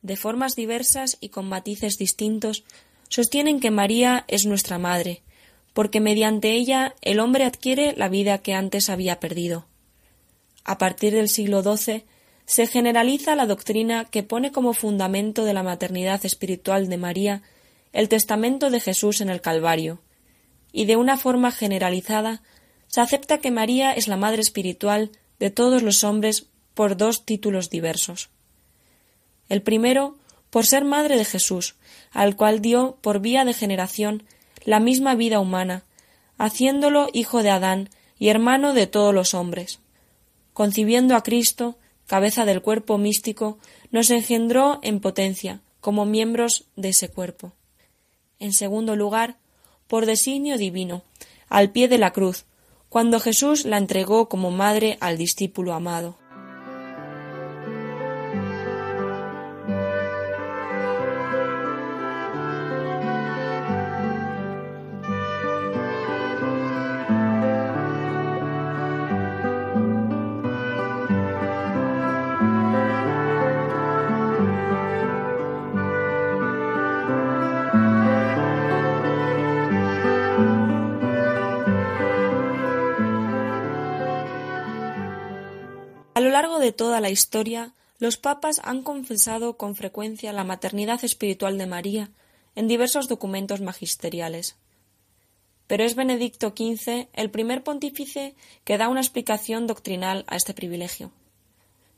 De 0.03 0.15
formas 0.15 0.55
diversas 0.55 1.17
y 1.19 1.29
con 1.29 1.49
matices 1.49 1.97
distintos, 1.97 2.63
sostienen 3.09 3.59
que 3.59 3.71
María 3.71 4.25
es 4.27 4.45
nuestra 4.45 4.77
madre, 4.77 5.23
porque 5.73 5.99
mediante 5.99 6.51
ella 6.51 6.95
el 7.01 7.19
hombre 7.19 7.43
adquiere 7.43 7.95
la 7.97 8.07
vida 8.07 8.37
que 8.37 8.53
antes 8.53 8.89
había 8.89 9.19
perdido. 9.19 9.65
a 10.67 10.79
partir 10.79 11.13
del 11.13 11.29
siglo 11.29 11.61
XII, 11.61 12.05
se 12.45 12.65
generaliza 12.65 13.35
la 13.35 13.45
doctrina 13.45 14.05
que 14.05 14.23
pone 14.23 14.51
como 14.51 14.73
fundamento 14.73 15.45
de 15.45 15.53
la 15.53 15.61
maternidad 15.61 16.25
espiritual 16.25 16.89
de 16.89 16.97
María 16.97 17.43
el 17.93 18.09
testamento 18.09 18.69
de 18.71 18.79
Jesús 18.79 19.21
en 19.21 19.29
el 19.29 19.41
Calvario, 19.41 20.01
y 20.75 20.83
de 20.83 20.97
una 20.97 21.15
forma 21.15 21.51
generalizada 21.51 22.41
se 22.87 22.99
acepta 22.99 23.37
que 23.37 23.49
María 23.49 23.93
es 23.93 24.09
la 24.09 24.17
madre 24.17 24.41
espiritual 24.41 25.09
de 25.39 25.49
todos 25.49 25.81
los 25.81 26.03
hombres 26.03 26.47
por 26.73 26.97
dos 26.97 27.25
títulos 27.25 27.69
diversos. 27.69 28.29
El 29.47 29.61
primero, 29.61 30.17
por 30.49 30.65
ser 30.65 30.83
madre 30.83 31.15
de 31.17 31.23
Jesús, 31.23 31.75
al 32.11 32.35
cual 32.35 32.61
dio, 32.61 32.97
por 33.01 33.21
vía 33.21 33.45
de 33.45 33.53
generación, 33.53 34.23
la 34.65 34.81
misma 34.81 35.15
vida 35.15 35.39
humana, 35.39 35.85
haciéndolo 36.37 37.07
hijo 37.13 37.41
de 37.41 37.51
Adán 37.51 37.89
y 38.19 38.27
hermano 38.27 38.73
de 38.73 38.85
todos 38.85 39.13
los 39.13 39.33
hombres. 39.33 39.79
Concibiendo 40.51 41.15
a 41.15 41.23
Cristo, 41.23 41.77
cabeza 42.05 42.43
del 42.43 42.61
cuerpo 42.61 42.97
místico, 42.97 43.59
nos 43.91 44.09
engendró 44.09 44.79
en 44.81 44.99
potencia, 44.99 45.61
como 45.79 46.03
miembros 46.03 46.65
de 46.75 46.89
ese 46.89 47.07
cuerpo. 47.07 47.53
En 48.39 48.51
segundo 48.51 48.97
lugar, 48.97 49.37
por 49.87 50.05
designio 50.05 50.57
divino, 50.57 51.03
al 51.49 51.71
pie 51.71 51.87
de 51.87 51.97
la 51.97 52.11
cruz, 52.11 52.45
cuando 52.89 53.19
Jesús 53.19 53.65
la 53.65 53.77
entregó 53.77 54.29
como 54.29 54.51
madre 54.51 54.97
al 55.01 55.17
discípulo 55.17 55.73
amado. 55.73 56.17
De 86.65 86.71
toda 86.71 86.99
la 86.99 87.11
historia, 87.11 87.75
los 87.99 88.17
papas 88.17 88.59
han 88.63 88.81
confesado 88.81 89.55
con 89.55 89.75
frecuencia 89.75 90.33
la 90.33 90.43
maternidad 90.43 91.05
espiritual 91.05 91.59
de 91.59 91.67
María 91.67 92.09
en 92.55 92.67
diversos 92.67 93.07
documentos 93.07 93.61
magisteriales. 93.61 94.55
Pero 95.67 95.83
es 95.83 95.93
Benedicto 95.93 96.55
XV 96.57 97.07
el 97.13 97.29
primer 97.29 97.63
pontífice 97.63 98.33
que 98.63 98.79
da 98.79 98.89
una 98.89 99.01
explicación 99.01 99.67
doctrinal 99.67 100.25
a 100.27 100.37
este 100.37 100.55
privilegio. 100.55 101.11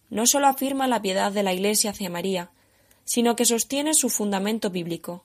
No 0.10 0.28
sólo 0.28 0.48
afirma 0.48 0.90
la 0.90 1.02
piedad 1.02 1.32
de 1.32 1.44
la 1.44 1.54
Iglesia 1.54 1.92
hacia 1.92 2.10
María, 2.10 2.52
sino 3.06 3.38
que 3.38 3.46
sostiene 3.46 3.94
su 3.94 4.10
fundamento 4.10 4.70
bíblico, 4.70 5.24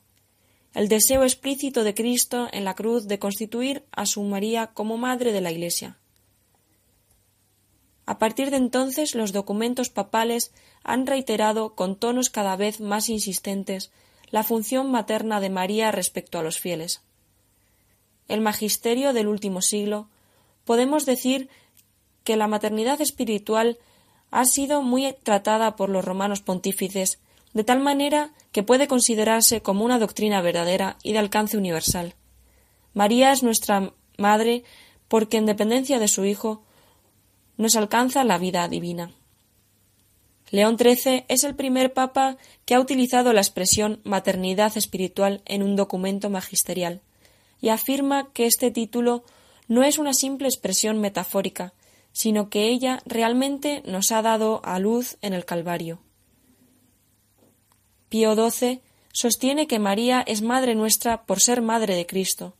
el 0.73 0.87
deseo 0.87 1.23
explícito 1.23 1.83
de 1.83 1.93
Cristo 1.93 2.47
en 2.53 2.63
la 2.63 2.75
cruz 2.75 3.07
de 3.09 3.19
constituir 3.19 3.83
a 3.91 4.05
su 4.05 4.23
María 4.23 4.67
como 4.67 4.97
madre 4.97 5.33
de 5.33 5.41
la 5.41 5.51
Iglesia. 5.51 5.97
A 8.05 8.19
partir 8.19 8.51
de 8.51 8.57
entonces 8.57 9.15
los 9.15 9.31
documentos 9.31 9.89
papales 9.89 10.51
han 10.83 11.07
reiterado 11.07 11.75
con 11.75 11.95
tonos 11.95 12.29
cada 12.29 12.55
vez 12.55 12.81
más 12.81 13.09
insistentes 13.09 13.91
la 14.29 14.43
función 14.43 14.91
materna 14.91 15.39
de 15.39 15.49
María 15.49 15.91
respecto 15.91 16.39
a 16.39 16.43
los 16.43 16.59
fieles. 16.59 17.01
El 18.27 18.41
magisterio 18.41 19.13
del 19.13 19.27
último 19.27 19.61
siglo 19.61 20.07
podemos 20.65 21.05
decir 21.05 21.49
que 22.23 22.35
la 22.35 22.47
maternidad 22.47 22.99
espiritual 23.01 23.77
ha 24.31 24.45
sido 24.45 24.81
muy 24.81 25.15
tratada 25.23 25.75
por 25.75 25.89
los 25.89 26.03
romanos 26.03 26.41
pontífices, 26.41 27.19
de 27.53 27.63
tal 27.63 27.79
manera 27.79 28.31
que 28.51 28.63
puede 28.63 28.87
considerarse 28.87 29.61
como 29.61 29.85
una 29.85 29.99
doctrina 29.99 30.41
verdadera 30.41 30.97
y 31.03 31.13
de 31.13 31.19
alcance 31.19 31.57
universal. 31.57 32.15
María 32.93 33.31
es 33.31 33.43
nuestra 33.43 33.93
madre 34.17 34.63
porque, 35.07 35.37
en 35.37 35.45
dependencia 35.45 35.99
de 35.99 36.07
su 36.07 36.25
Hijo, 36.25 36.63
nos 37.57 37.75
alcanza 37.75 38.23
la 38.23 38.37
vida 38.37 38.67
divina. 38.67 39.11
León 40.49 40.77
XIII 40.77 41.25
es 41.29 41.43
el 41.43 41.55
primer 41.55 41.93
papa 41.93 42.37
que 42.65 42.75
ha 42.75 42.79
utilizado 42.79 43.33
la 43.33 43.41
expresión 43.41 43.99
maternidad 44.03 44.77
espiritual 44.77 45.41
en 45.45 45.63
un 45.63 45.75
documento 45.75 46.29
magisterial 46.29 47.01
y 47.59 47.69
afirma 47.69 48.29
que 48.33 48.45
este 48.45 48.69
título 48.69 49.23
no 49.67 49.83
es 49.83 49.97
una 49.97 50.13
simple 50.13 50.47
expresión 50.47 50.99
metafórica, 50.99 51.73
sino 52.11 52.49
que 52.49 52.67
ella 52.67 53.01
realmente 53.05 53.81
nos 53.85 54.11
ha 54.11 54.21
dado 54.21 54.61
a 54.63 54.77
luz 54.77 55.17
en 55.21 55.33
el 55.33 55.45
Calvario. 55.45 55.99
Pío 58.09 58.35
XII 58.35 58.81
sostiene 59.11 59.65
que 59.65 59.79
María 59.79 60.23
es 60.27 60.41
madre 60.41 60.75
nuestra 60.75 61.23
por 61.23 61.41
ser 61.41 61.61
madre 61.61 61.95
de 61.95 62.05
Cristo, 62.05 62.53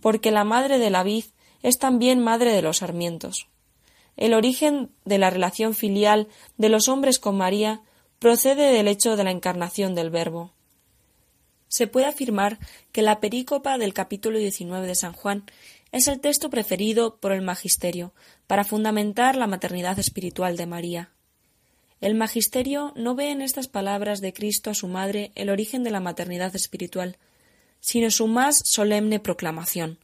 porque 0.00 0.30
la 0.30 0.44
madre 0.44 0.78
de 0.78 0.90
la 0.90 1.02
vid 1.02 1.24
es 1.62 1.78
también 1.78 2.20
madre 2.22 2.52
de 2.52 2.60
los 2.60 2.78
sarmientos. 2.78 3.48
El 4.18 4.34
origen 4.34 4.90
de 5.04 5.16
la 5.16 5.30
relación 5.30 5.74
filial 5.74 6.26
de 6.56 6.68
los 6.68 6.88
hombres 6.88 7.20
con 7.20 7.36
María 7.36 7.82
procede 8.18 8.72
del 8.72 8.88
hecho 8.88 9.16
de 9.16 9.22
la 9.22 9.30
encarnación 9.30 9.94
del 9.94 10.10
Verbo. 10.10 10.52
Se 11.68 11.86
puede 11.86 12.06
afirmar 12.06 12.58
que 12.90 13.02
la 13.02 13.20
perícopa 13.20 13.78
del 13.78 13.94
capítulo 13.94 14.38
19 14.38 14.88
de 14.88 14.96
San 14.96 15.12
Juan 15.12 15.44
es 15.92 16.08
el 16.08 16.18
texto 16.18 16.50
preferido 16.50 17.18
por 17.20 17.30
el 17.30 17.42
magisterio 17.42 18.12
para 18.48 18.64
fundamentar 18.64 19.36
la 19.36 19.46
maternidad 19.46 20.00
espiritual 20.00 20.56
de 20.56 20.66
María. 20.66 21.12
El 22.00 22.16
magisterio 22.16 22.92
no 22.96 23.14
ve 23.14 23.30
en 23.30 23.40
estas 23.40 23.68
palabras 23.68 24.20
de 24.20 24.32
Cristo 24.32 24.70
a 24.70 24.74
su 24.74 24.88
madre 24.88 25.30
el 25.36 25.48
origen 25.48 25.84
de 25.84 25.92
la 25.92 26.00
maternidad 26.00 26.56
espiritual, 26.56 27.18
sino 27.78 28.10
su 28.10 28.26
más 28.26 28.62
solemne 28.64 29.20
proclamación. 29.20 30.00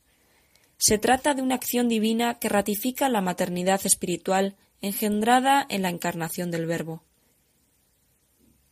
Se 0.77 0.99
trata 0.99 1.35
de 1.35 1.43
una 1.43 1.55
acción 1.55 1.89
divina 1.89 2.39
que 2.39 2.49
ratifica 2.49 3.09
la 3.09 3.21
maternidad 3.21 3.81
espiritual 3.85 4.57
engendrada 4.81 5.65
en 5.69 5.83
la 5.83 5.89
encarnación 5.89 6.51
del 6.51 6.67
Verbo. 6.67 7.03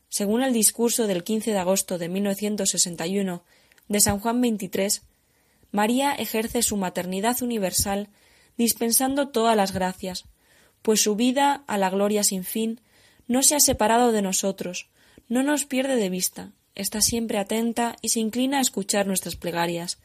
Según 0.09 0.42
el 0.42 0.53
discurso 0.53 1.07
del 1.07 1.24
15 1.24 1.53
de 1.53 1.59
agosto 1.59 1.96
de 1.96 2.09
1961 2.09 3.42
de 3.88 4.00
San 4.00 4.20
Juan 4.20 4.42
XXIII, 4.42 5.00
María 5.70 6.12
ejerce 6.12 6.62
su 6.62 6.76
maternidad 6.76 7.40
universal 7.40 8.09
dispensando 8.59 9.28
todas 9.28 9.57
las 9.57 9.72
gracias, 9.72 10.24
pues 10.82 11.00
su 11.00 11.16
vida 11.16 11.64
a 11.66 11.78
la 11.78 11.88
gloria 11.88 12.24
sin 12.24 12.44
fin 12.44 12.80
no 13.26 13.42
se 13.42 13.55
ha 13.55 13.61
separado 13.61 14.12
de 14.12 14.20
nosotros, 14.20 14.90
no 15.28 15.42
nos 15.42 15.64
pierde 15.64 15.96
de 15.96 16.11
vista, 16.11 16.53
está 16.74 17.00
siempre 17.00 17.38
atenta 17.38 17.96
y 18.03 18.11
se 18.11 18.20
inclina 18.20 18.59
a 18.59 18.62
escuchar 18.62 19.07
nuestras 19.07 19.36
plegarias, 19.36 19.98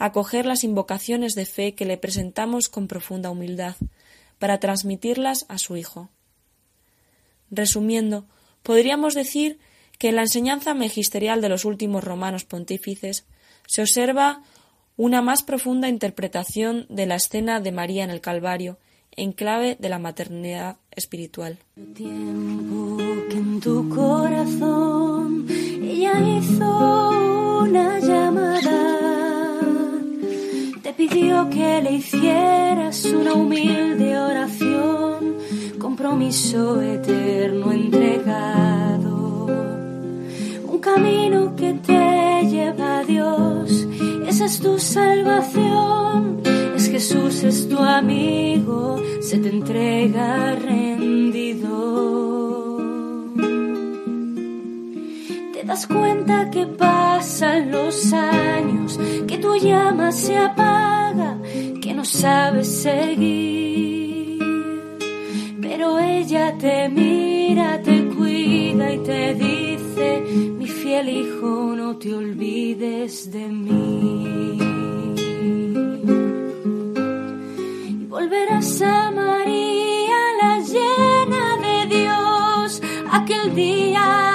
acoger 0.00 0.46
las 0.46 0.64
invocaciones 0.64 1.34
de 1.34 1.44
fe 1.44 1.74
que 1.74 1.84
le 1.84 1.98
presentamos 1.98 2.68
con 2.68 2.88
profunda 2.88 3.30
humildad, 3.30 3.76
para 4.38 4.58
transmitirlas 4.58 5.44
a 5.48 5.58
su 5.58 5.76
Hijo. 5.76 6.08
Resumiendo, 7.50 8.24
podríamos 8.62 9.14
decir 9.14 9.58
que 9.98 10.08
en 10.08 10.16
la 10.16 10.22
enseñanza 10.22 10.72
magisterial 10.72 11.42
de 11.42 11.50
los 11.50 11.66
últimos 11.66 12.02
romanos 12.02 12.44
pontífices 12.44 13.26
se 13.68 13.82
observa 13.82 14.42
una 14.96 15.20
más 15.20 15.42
profunda 15.42 15.88
interpretación 15.88 16.86
de 16.88 17.04
la 17.04 17.16
escena 17.16 17.60
de 17.60 17.70
María 17.70 18.02
en 18.02 18.10
el 18.10 18.22
Calvario 18.22 18.78
en 19.12 19.32
clave 19.32 19.76
de 19.78 19.88
la 19.90 19.98
maternidad 19.98 20.78
espiritual. 20.92 21.58
Pidió 31.08 31.48
que 31.48 31.80
le 31.80 31.92
hicieras 31.92 33.06
una 33.06 33.32
humilde 33.32 34.18
oración, 34.18 35.36
compromiso 35.78 36.82
eterno 36.82 37.72
entregado, 37.72 39.46
un 40.66 40.78
camino 40.78 41.56
que 41.56 41.72
te 41.72 42.46
lleva 42.50 42.98
a 42.98 43.04
Dios, 43.04 43.86
esa 44.26 44.44
es 44.44 44.60
tu 44.60 44.78
salvación, 44.78 46.42
es 46.76 46.90
Jesús, 46.90 47.44
es 47.44 47.66
tu 47.66 47.78
amigo, 47.78 49.00
se 49.22 49.38
te 49.38 49.48
entrega 49.48 50.54
rendido. 50.56 52.39
das 55.70 55.86
cuenta 55.86 56.50
que 56.50 56.66
pasan 56.66 57.70
los 57.70 58.12
años, 58.12 58.98
que 59.28 59.38
tu 59.38 59.54
llama 59.54 60.10
se 60.10 60.36
apaga, 60.36 61.38
que 61.80 61.94
no 61.94 62.04
sabes 62.04 62.66
seguir. 62.82 64.40
Pero 65.62 66.00
ella 66.00 66.58
te 66.58 66.88
mira, 66.88 67.80
te 67.82 68.04
cuida 68.16 68.92
y 68.92 68.98
te 69.10 69.34
dice, 69.34 70.24
mi 70.58 70.66
fiel 70.66 71.08
hijo, 71.08 71.72
no 71.76 71.96
te 71.98 72.14
olvides 72.14 73.30
de 73.30 73.46
mí. 73.46 74.58
Y 78.02 78.04
volverás 78.06 78.82
a 78.82 79.12
María, 79.12 80.20
la 80.42 80.58
llena 80.72 81.44
de 81.64 81.76
Dios, 81.96 82.82
aquel 83.12 83.54
día 83.54 84.29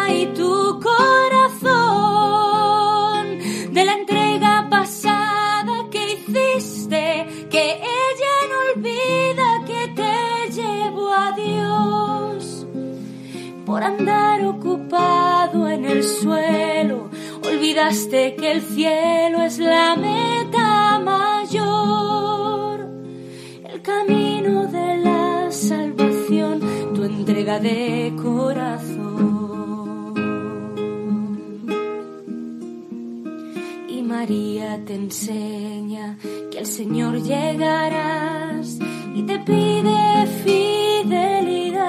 que 7.56 7.72
ella 7.72 8.36
no 8.52 8.58
olvida 8.74 9.50
que 9.66 9.88
te 10.00 10.52
llevo 10.58 11.10
a 11.14 11.32
Dios 11.32 12.68
por 13.66 13.82
andar 13.82 14.46
ocupado 14.46 15.70
en 15.70 15.86
el 15.86 16.04
suelo. 16.04 17.10
Olvidaste 17.48 18.36
que 18.36 18.52
el 18.52 18.62
cielo 18.62 19.42
es 19.42 19.58
la 19.60 19.96
meta 19.96 21.00
mayor, 21.00 22.90
el 23.72 23.82
camino 23.82 24.68
de 24.68 24.98
la 24.98 25.50
salvación, 25.50 26.60
tu 26.94 27.06
entrega 27.06 27.58
de 27.60 28.12
corazón. 28.22 29.05
María 34.26 34.82
te 34.88 34.96
enseña 34.96 36.18
que 36.50 36.58
el 36.58 36.66
Señor 36.66 37.22
llegarás 37.22 38.80
y 39.14 39.22
te 39.22 39.38
pide 39.38 40.26
fidelidad, 40.44 41.84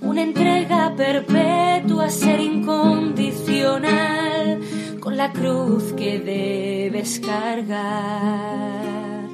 una 0.00 0.22
entrega 0.22 0.96
perpetua, 0.96 2.08
ser 2.08 2.40
incondicional, 2.40 4.58
con 4.98 5.16
la 5.16 5.32
cruz 5.32 5.92
que 5.92 6.18
debes 6.18 7.20
cargar. 7.20 9.28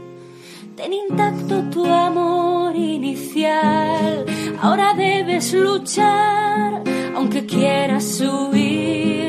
Ten 0.76 0.92
intacto 0.92 1.62
tu 1.70 1.86
amor 1.86 2.76
inicial, 2.76 4.26
ahora 4.60 4.92
debes 4.92 5.54
luchar, 5.54 6.82
aunque 7.14 7.46
quieras 7.46 8.20
huir 8.20 9.25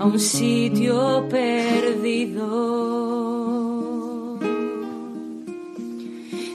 a 0.00 0.04
un 0.06 0.18
sitio 0.18 1.28
perdido. 1.28 2.80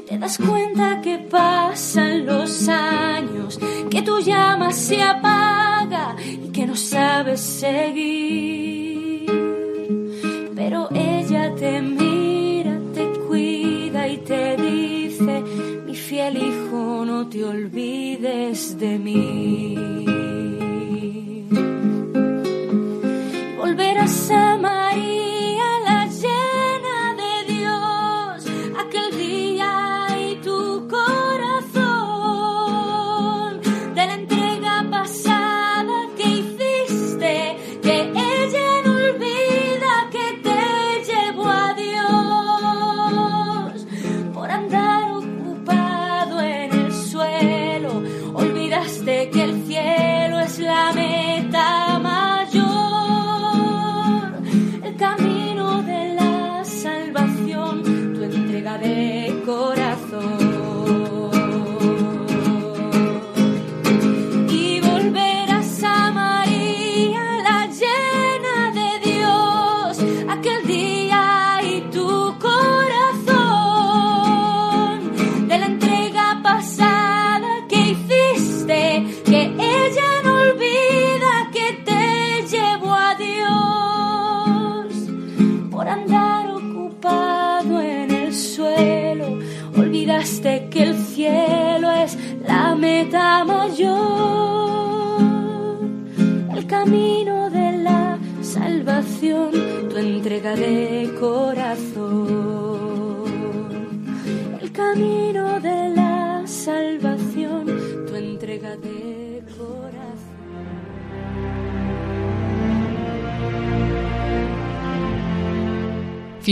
te 0.08 0.18
das 0.18 0.38
cuenta 0.40 1.00
que 1.02 1.20
pasan 1.20 2.26
los 2.26 2.68
años, 2.68 3.60
que 3.92 4.02
tu 4.02 4.20
llama 4.20 4.72
se 4.72 5.00
apaga 5.04 6.16
y 6.24 6.50
que 6.50 6.66
no 6.66 6.76
sabes 6.76 7.40
seguir. 7.42 9.26
Pero 10.56 10.90
ella 10.92 11.54
te 11.54 11.82
mira, 11.82 12.80
te 12.96 13.06
cuida 13.28 14.08
y 14.08 14.18
te 14.18 14.58
dice, 14.58 15.44
mi 15.86 15.96
fiel 15.96 16.38
hijo, 16.38 17.06
no 17.06 17.28
te 17.28 17.44
olvides 17.44 18.80
de 18.80 18.98
mí. 18.98 20.25
Volverás 23.76 24.32
a 24.32 24.56
María, 24.56 25.15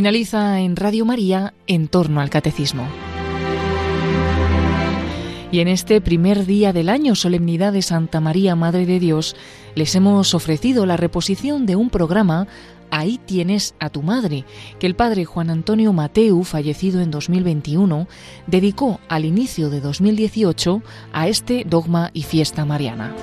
Finaliza 0.04 0.60
en 0.60 0.76
Radio 0.76 1.06
María 1.06 1.54
en 1.66 1.88
torno 1.88 2.20
al 2.20 2.30
catecismo. 2.30 2.86
Y 5.50 5.62
en 5.62 5.70
este 5.70 6.02
primer 6.02 6.46
día 6.46 6.74
del 6.74 6.90
año, 6.90 7.16
solemnidad 7.16 7.72
de 7.72 7.82
Santa 7.82 8.20
María, 8.20 8.58
Madre 8.58 8.86
de 8.86 9.00
Dios, 9.00 9.38
les 9.76 9.96
hemos 9.96 10.34
ofrecido 10.34 10.86
la 10.86 10.98
reposición 10.98 11.66
de 11.66 11.78
un 11.78 11.90
programa 11.90 12.48
Ahí 12.92 13.18
tienes 13.18 13.76
a 13.80 13.90
tu 13.90 14.02
madre, 14.02 14.44
que 14.78 14.88
el 14.88 14.96
padre 14.96 15.24
Juan 15.24 15.50
Antonio 15.50 15.94
Mateu, 15.94 16.44
fallecido 16.44 17.00
en 17.00 17.10
2021, 17.10 18.10
dedicó 18.46 19.00
al 19.08 19.24
inicio 19.24 19.70
de 19.70 19.80
2018 19.80 20.82
a 21.14 21.30
este 21.30 21.64
dogma 21.66 22.12
y 22.14 22.24
fiesta 22.24 22.66
mariana. 22.66 23.16